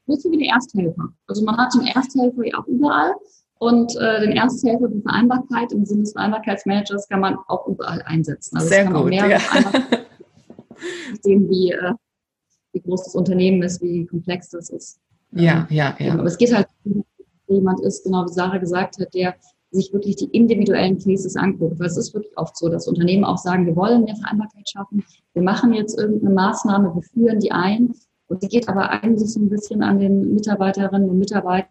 Bisschen 0.07 0.33
wie 0.33 0.38
der 0.38 0.55
Ersthelfer. 0.55 1.09
Also 1.26 1.44
man 1.44 1.57
hat 1.57 1.74
den 1.74 1.87
Ersthelfer 1.87 2.46
ja 2.46 2.59
auch 2.59 2.66
überall. 2.66 3.12
Und 3.62 3.94
äh, 3.94 4.22
den 4.22 4.33
Ersthelfer 4.33 4.90
für 4.90 5.01
Vereinbarkeit 5.03 5.70
im 5.70 5.85
Sinne 5.85 6.01
des 6.01 6.14
Vereinbarkeitsmanagers 6.14 7.09
kann 7.09 7.20
man 7.20 7.38
auch 7.46 7.68
überall 7.68 8.03
einsetzen. 8.03 8.57
Also 8.57 8.66
Sehr 8.66 8.87
gut, 8.87 9.12
ja. 9.12 9.38
sehen, 11.22 11.48
wie, 11.48 11.70
äh, 11.70 11.92
wie 12.72 12.81
groß 12.81 13.05
das 13.05 13.14
Unternehmen 13.14 13.62
ist, 13.62 13.81
wie 13.81 14.05
komplex 14.05 14.51
das 14.51 14.68
ist. 14.68 14.98
Ja, 15.31 15.59
ähm, 15.70 15.77
ja, 15.77 15.96
ja. 16.01 16.14
Aber 16.14 16.25
es 16.25 16.38
geht 16.38 16.53
halt, 16.53 16.66
wenn 16.83 17.05
jemand 17.46 17.79
ist, 17.83 18.03
genau 18.03 18.25
wie 18.25 18.33
Sarah 18.33 18.59
gesagt 18.59 18.98
hat, 18.98 19.14
der 19.14 19.37
sich 19.70 19.92
wirklich 19.92 20.16
die 20.16 20.37
individuellen 20.37 20.98
Cases 20.98 21.37
anguckt. 21.37 21.79
Weil 21.79 21.87
es 21.87 21.96
ist 21.96 22.14
wirklich 22.14 22.37
oft 22.37 22.57
so, 22.57 22.68
dass 22.68 22.88
Unternehmen 22.88 23.22
auch 23.22 23.38
sagen, 23.38 23.64
wir 23.66 23.77
wollen 23.77 24.03
mehr 24.03 24.16
Vereinbarkeit 24.16 24.68
schaffen, 24.68 25.05
wir 25.35 25.42
machen 25.42 25.72
jetzt 25.72 25.96
irgendeine 25.96 26.35
Maßnahme, 26.35 26.96
wir 26.96 27.03
führen 27.03 27.38
die 27.38 27.53
ein. 27.53 27.94
Und 28.27 28.42
die 28.42 28.48
geht 28.48 28.68
aber 28.68 28.90
eigentlich 28.90 29.33
so 29.33 29.38
ein 29.38 29.51
bisschen 29.51 29.85
an 29.85 30.01
den 30.01 30.35
Mitarbeiterinnen 30.35 31.09
und 31.09 31.20
Mitarbeitern 31.20 31.70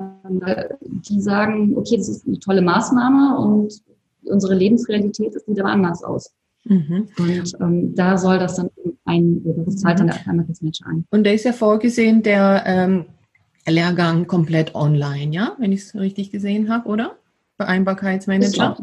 die 0.00 1.20
sagen, 1.20 1.76
okay, 1.76 1.96
das 1.96 2.08
ist 2.08 2.26
eine 2.26 2.38
tolle 2.38 2.62
Maßnahme 2.62 3.38
und 3.38 3.82
unsere 4.24 4.54
Lebensrealität 4.54 5.34
sieht 5.34 5.60
aber 5.60 5.70
anders 5.70 6.02
aus. 6.02 6.32
Mhm. 6.64 7.08
Und 7.18 7.56
ähm, 7.60 7.94
da 7.94 8.18
soll 8.18 8.38
das 8.38 8.56
dann 8.56 8.70
ein, 9.04 9.42
das 9.66 9.76
zahlt 9.76 9.98
dann 9.98 10.08
der 10.08 10.16
Einmalmanager 10.16 10.86
ein. 10.86 11.06
Und 11.10 11.24
da 11.24 11.30
ist 11.30 11.44
ja 11.44 11.52
vorgesehen, 11.52 12.22
der 12.22 12.62
ähm, 12.66 13.06
Lehrgang 13.66 14.26
komplett 14.26 14.74
online, 14.74 15.32
ja, 15.34 15.56
wenn 15.58 15.72
ich 15.72 15.82
es 15.82 15.94
richtig 15.94 16.30
gesehen 16.30 16.68
habe, 16.68 16.88
oder? 16.88 17.16
Vereinbarkeitsmanager. 17.56 18.76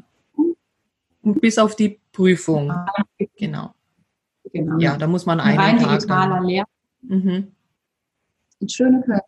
Bis 1.23 1.57
auf 1.57 1.75
die 1.75 1.99
Prüfung. 2.11 2.73
Genau. 3.37 3.73
genau. 4.51 4.79
Ja, 4.79 4.97
da 4.97 5.07
muss 5.07 5.25
man 5.25 5.39
einen 5.39 5.59
Rein 5.59 5.77
Tag. 5.77 5.99
Digitaler 5.99 6.41
Lehrgang. 6.43 6.71
Mhm. 7.01 7.47
Schöne 8.67 9.01
Köln. 9.01 9.19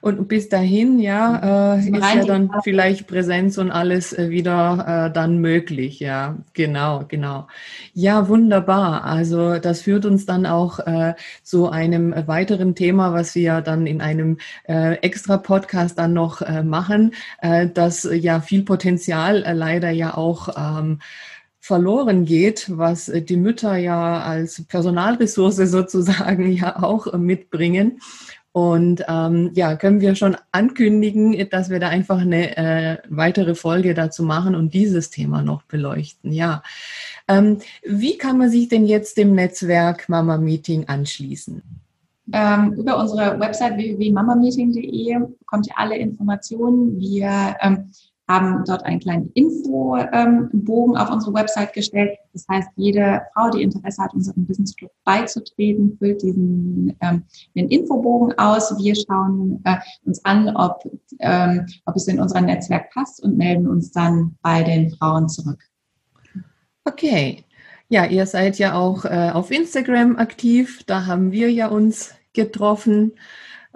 Und 0.00 0.28
bis 0.28 0.48
dahin, 0.48 1.00
ja, 1.00 1.74
äh, 1.74 1.80
ist 1.80 2.14
ja 2.14 2.24
dann 2.24 2.50
vielleicht 2.62 3.08
Präsenz 3.08 3.58
und 3.58 3.72
alles 3.72 4.12
äh, 4.12 4.30
wieder 4.30 5.08
äh, 5.08 5.12
dann 5.12 5.38
möglich. 5.38 5.98
Ja, 5.98 6.36
genau, 6.52 7.04
genau. 7.08 7.48
Ja, 7.92 8.28
wunderbar. 8.28 9.04
Also 9.04 9.58
das 9.58 9.82
führt 9.82 10.06
uns 10.06 10.24
dann 10.24 10.46
auch 10.46 10.78
äh, 10.80 11.14
zu 11.42 11.68
einem 11.68 12.14
weiteren 12.26 12.76
Thema, 12.76 13.12
was 13.12 13.34
wir 13.34 13.60
dann 13.60 13.86
in 13.86 14.00
einem 14.00 14.38
äh, 14.68 14.94
extra 14.98 15.36
Podcast 15.36 15.98
dann 15.98 16.12
noch 16.12 16.42
äh, 16.42 16.62
machen, 16.62 17.12
äh, 17.40 17.68
das 17.68 18.08
ja 18.10 18.40
viel 18.40 18.62
Potenzial 18.62 19.44
leider 19.52 19.90
ja 19.90 20.16
auch 20.16 20.48
ähm, 20.56 21.00
verloren 21.58 22.24
geht, 22.24 22.66
was 22.68 23.06
die 23.12 23.36
Mütter 23.36 23.76
ja 23.76 24.20
als 24.20 24.64
Personalressource 24.68 25.56
sozusagen 25.64 26.52
ja 26.52 26.80
auch 26.80 27.12
mitbringen. 27.14 27.98
Und 28.56 29.04
ähm, 29.06 29.50
ja, 29.52 29.76
können 29.76 30.00
wir 30.00 30.14
schon 30.14 30.34
ankündigen, 30.50 31.46
dass 31.50 31.68
wir 31.68 31.78
da 31.78 31.90
einfach 31.90 32.22
eine 32.22 32.56
äh, 32.56 32.96
weitere 33.10 33.54
Folge 33.54 33.92
dazu 33.92 34.22
machen 34.22 34.54
und 34.54 34.72
dieses 34.72 35.10
Thema 35.10 35.42
noch 35.42 35.64
beleuchten. 35.64 36.32
Ja. 36.32 36.62
Ähm, 37.28 37.58
wie 37.84 38.16
kann 38.16 38.38
man 38.38 38.48
sich 38.48 38.68
denn 38.70 38.86
jetzt 38.86 39.18
dem 39.18 39.34
Netzwerk 39.34 40.08
Mama 40.08 40.38
Meeting 40.38 40.88
anschließen? 40.88 41.60
Ähm, 42.32 42.72
über 42.72 42.98
unsere 42.98 43.38
Website 43.38 43.76
www.mamameeting.de 43.76 45.18
bekommt 45.38 45.66
ihr 45.66 45.76
alle 45.76 45.98
Informationen. 45.98 46.98
Wir 46.98 47.56
ähm, 47.60 47.90
haben 48.28 48.64
dort 48.66 48.84
einen 48.84 49.00
kleinen 49.00 49.30
Infobogen 49.34 50.96
auf 50.96 51.10
unsere 51.10 51.32
Website 51.32 51.72
gestellt. 51.72 52.18
Das 52.32 52.46
heißt, 52.48 52.68
jede 52.76 53.22
Frau, 53.32 53.50
die 53.50 53.62
Interesse 53.62 54.02
hat, 54.02 54.14
unserem 54.14 54.46
Business 54.46 54.74
Club 54.74 54.90
beizutreten, 55.04 55.96
füllt 55.98 56.22
diesen 56.22 56.96
ähm, 57.00 57.22
den 57.54 57.68
Infobogen 57.68 58.36
aus. 58.38 58.76
Wir 58.78 58.94
schauen 58.96 59.60
äh, 59.64 59.76
uns 60.04 60.24
an, 60.24 60.54
ob, 60.56 60.82
ähm, 61.20 61.66
ob 61.84 61.96
es 61.96 62.08
in 62.08 62.20
unser 62.20 62.40
Netzwerk 62.40 62.90
passt 62.92 63.22
und 63.22 63.36
melden 63.36 63.68
uns 63.68 63.92
dann 63.92 64.36
bei 64.42 64.62
den 64.62 64.90
Frauen 64.90 65.28
zurück. 65.28 65.62
Okay. 66.84 67.44
Ja, 67.88 68.04
ihr 68.04 68.26
seid 68.26 68.58
ja 68.58 68.74
auch 68.74 69.04
äh, 69.04 69.30
auf 69.32 69.52
Instagram 69.52 70.16
aktiv. 70.16 70.82
Da 70.86 71.06
haben 71.06 71.30
wir 71.30 71.52
ja 71.52 71.68
uns 71.68 72.14
getroffen. 72.32 73.12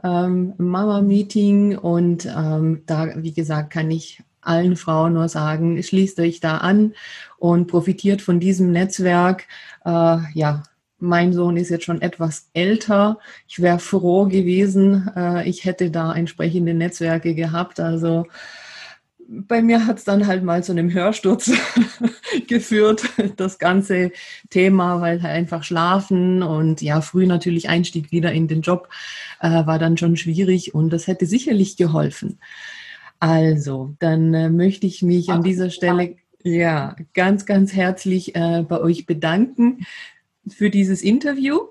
Ähm, 0.03 0.55
Mama 0.59 1.03
Meeting 1.03 1.79
und 1.79 2.27
ähm, 2.27 2.83
da, 2.87 3.23
wie 3.23 3.33
gesagt, 3.33 3.71
kann 3.71 3.91
ich 3.91 4.23
allen 4.43 4.77
Frauen 4.77 5.15
nur 5.15 5.29
sagen, 5.29 5.83
schließt 5.83 6.19
euch 6.21 6.41
da 6.41 6.59
an 6.59 6.95
und 7.39 7.67
profitiert 7.67 8.23
von 8.23 8.41
diesem 8.41 8.73
Netzwerk. 8.73 9.47
Äh, 9.85 10.19
ja, 10.35 10.63
mein 10.99 11.33
Sohn 11.33 11.57
ist 11.57 11.71
jetzt 11.71 11.85
schon 11.85 12.03
etwas 12.03 12.51
älter. 12.53 13.19
Ich 13.49 13.61
wäre 13.61 13.79
froh 13.79 14.27
gewesen, 14.27 15.11
äh, 15.17 15.49
ich 15.49 15.65
hätte 15.65 15.91
da 15.91 16.15
entsprechende 16.15 16.75
Netzwerke 16.75 17.35
gehabt. 17.35 17.81
Also 17.81 18.27
bei 19.31 19.63
mir 19.63 19.87
hat 19.87 19.99
es 19.99 20.05
dann 20.05 20.27
halt 20.27 20.43
mal 20.43 20.65
zu 20.65 20.73
einem 20.73 20.93
Hörsturz 20.93 21.53
geführt, 22.49 23.05
das 23.37 23.59
ganze 23.59 24.11
Thema, 24.51 25.01
weil 25.01 25.23
halt 25.23 25.33
einfach 25.33 25.63
schlafen 25.63 26.43
und 26.43 26.83
ja, 26.83 27.01
früh 27.01 27.27
natürlich 27.27 27.69
Einstieg 27.69 28.11
wieder 28.11 28.33
in 28.33 28.49
den 28.49 28.63
Job 28.63 28.89
äh, 29.41 29.67
war 29.67 29.79
dann 29.79 29.97
schon 29.97 30.17
schwierig 30.17 30.75
und 30.75 30.91
das 30.91 31.07
hätte 31.07 31.27
sicherlich 31.27 31.77
geholfen. 31.77 32.41
Also, 33.21 33.95
dann 33.99 34.33
äh, 34.33 34.49
möchte 34.49 34.87
ich 34.87 35.03
mich 35.03 35.29
an 35.29 35.43
dieser 35.43 35.69
Stelle 35.69 36.17
ja 36.43 36.97
ganz, 37.13 37.45
ganz 37.45 37.75
herzlich 37.75 38.35
äh, 38.35 38.65
bei 38.67 38.81
euch 38.81 39.05
bedanken 39.05 39.87
für 40.49 40.71
dieses 40.71 41.03
Interview 41.03 41.69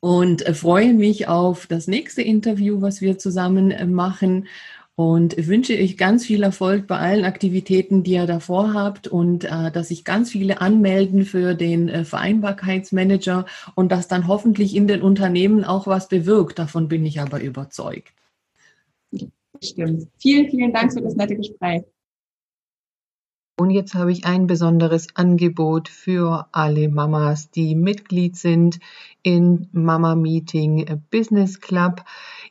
und 0.00 0.44
äh, 0.46 0.54
freue 0.54 0.94
mich 0.94 1.28
auf 1.28 1.68
das 1.68 1.86
nächste 1.86 2.22
Interview, 2.22 2.80
was 2.80 3.00
wir 3.00 3.18
zusammen 3.18 3.70
äh, 3.70 3.86
machen. 3.86 4.48
und 4.96 5.36
wünsche 5.46 5.74
euch 5.74 5.96
ganz 5.96 6.26
viel 6.26 6.42
Erfolg 6.42 6.88
bei 6.88 6.98
allen 6.98 7.24
Aktivitäten, 7.24 8.02
die 8.02 8.14
ihr 8.14 8.26
davor 8.26 8.74
habt 8.74 9.06
und 9.06 9.44
äh, 9.44 9.70
dass 9.70 9.88
sich 9.88 10.04
ganz 10.04 10.32
viele 10.32 10.60
anmelden 10.60 11.24
für 11.24 11.54
den 11.54 11.88
äh, 11.88 12.04
Vereinbarkeitsmanager 12.04 13.46
und 13.76 13.92
dass 13.92 14.08
dann 14.08 14.26
hoffentlich 14.26 14.74
in 14.74 14.88
den 14.88 15.02
Unternehmen 15.02 15.64
auch 15.64 15.86
was 15.86 16.08
bewirkt. 16.08 16.58
Davon 16.58 16.88
bin 16.88 17.06
ich 17.06 17.20
aber 17.20 17.40
überzeugt. 17.40 18.12
Stimmt. 19.62 20.08
Vielen, 20.18 20.50
vielen 20.50 20.72
Dank 20.72 20.92
für 20.92 21.00
das 21.00 21.14
nette 21.14 21.36
Gespräch. 21.36 21.82
Und 23.60 23.70
jetzt 23.70 23.96
habe 23.96 24.12
ich 24.12 24.24
ein 24.24 24.46
besonderes 24.46 25.08
Angebot 25.16 25.88
für 25.88 26.46
alle 26.52 26.88
Mamas, 26.88 27.50
die 27.50 27.74
Mitglied 27.74 28.36
sind 28.36 28.78
in 29.24 29.66
Mama 29.72 30.14
Meeting 30.14 31.02
Business 31.10 31.60
Club. 31.60 32.04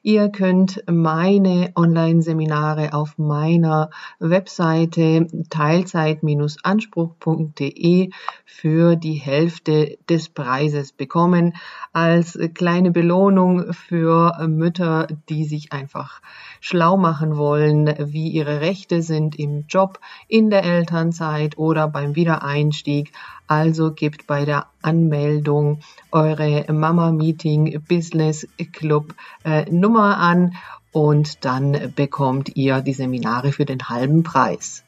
Ihr 0.03 0.27
könnt 0.29 0.83
meine 0.85 1.71
Online-Seminare 1.75 2.93
auf 2.93 3.17
meiner 3.17 3.89
Webseite 4.19 5.27
teilzeit-anspruch.de 5.49 8.09
für 8.45 8.95
die 8.97 9.13
Hälfte 9.13 9.97
des 10.09 10.27
Preises 10.29 10.91
bekommen 10.91 11.55
als 11.93 12.37
kleine 12.53 12.91
Belohnung 12.91 13.71
für 13.71 14.45
Mütter, 14.47 15.07
die 15.29 15.45
sich 15.45 15.71
einfach 15.71 16.21
schlau 16.59 16.97
machen 16.97 17.37
wollen, 17.37 17.93
wie 18.13 18.29
ihre 18.29 18.59
Rechte 18.61 19.01
sind 19.01 19.39
im 19.39 19.65
Job, 19.67 19.99
in 20.27 20.49
der 20.49 20.63
Elternzeit 20.97 21.57
oder 21.57 21.87
beim 21.87 22.15
Wiedereinstieg. 22.15 23.11
Also 23.45 23.91
gebt 23.91 24.25
bei 24.25 24.45
der 24.45 24.65
Anmeldung 24.81 25.79
eure 26.11 26.65
Mama 26.73 27.11
Meeting 27.11 27.81
Business 27.87 28.47
Club 28.73 29.13
äh, 29.45 29.69
Nummer 29.71 30.17
an 30.17 30.55
und 30.91 31.45
dann 31.45 31.93
bekommt 31.95 32.55
ihr 32.55 32.81
die 32.81 32.93
Seminare 32.93 33.51
für 33.51 33.65
den 33.65 33.89
halben 33.89 34.23
Preis. 34.23 34.83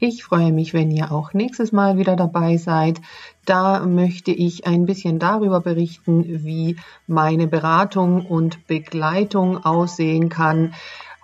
Ich 0.00 0.24
freue 0.24 0.50
mich, 0.50 0.74
wenn 0.74 0.90
ihr 0.90 1.12
auch 1.12 1.34
nächstes 1.34 1.72
Mal 1.72 1.98
wieder 1.98 2.16
dabei 2.16 2.56
seid. 2.56 3.00
Da 3.44 3.86
möchte 3.86 4.32
ich 4.32 4.66
ein 4.66 4.86
bisschen 4.86 5.18
darüber 5.18 5.60
berichten, 5.60 6.24
wie 6.44 6.76
meine 7.06 7.46
Beratung 7.46 8.26
und 8.26 8.66
Begleitung 8.66 9.62
aussehen 9.64 10.30
kann. 10.30 10.74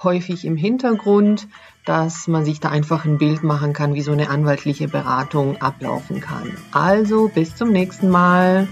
Häufig 0.02 0.44
im 0.44 0.56
Hintergrund, 0.56 1.48
dass 1.86 2.28
man 2.28 2.44
sich 2.44 2.60
da 2.60 2.68
einfach 2.68 3.04
ein 3.04 3.16
Bild 3.16 3.42
machen 3.42 3.72
kann, 3.72 3.94
wie 3.94 4.02
so 4.02 4.12
eine 4.12 4.28
anwaltliche 4.28 4.88
Beratung 4.88 5.56
ablaufen 5.62 6.20
kann. 6.20 6.56
Also 6.72 7.28
bis 7.28 7.56
zum 7.56 7.72
nächsten 7.72 8.10
Mal. 8.10 8.68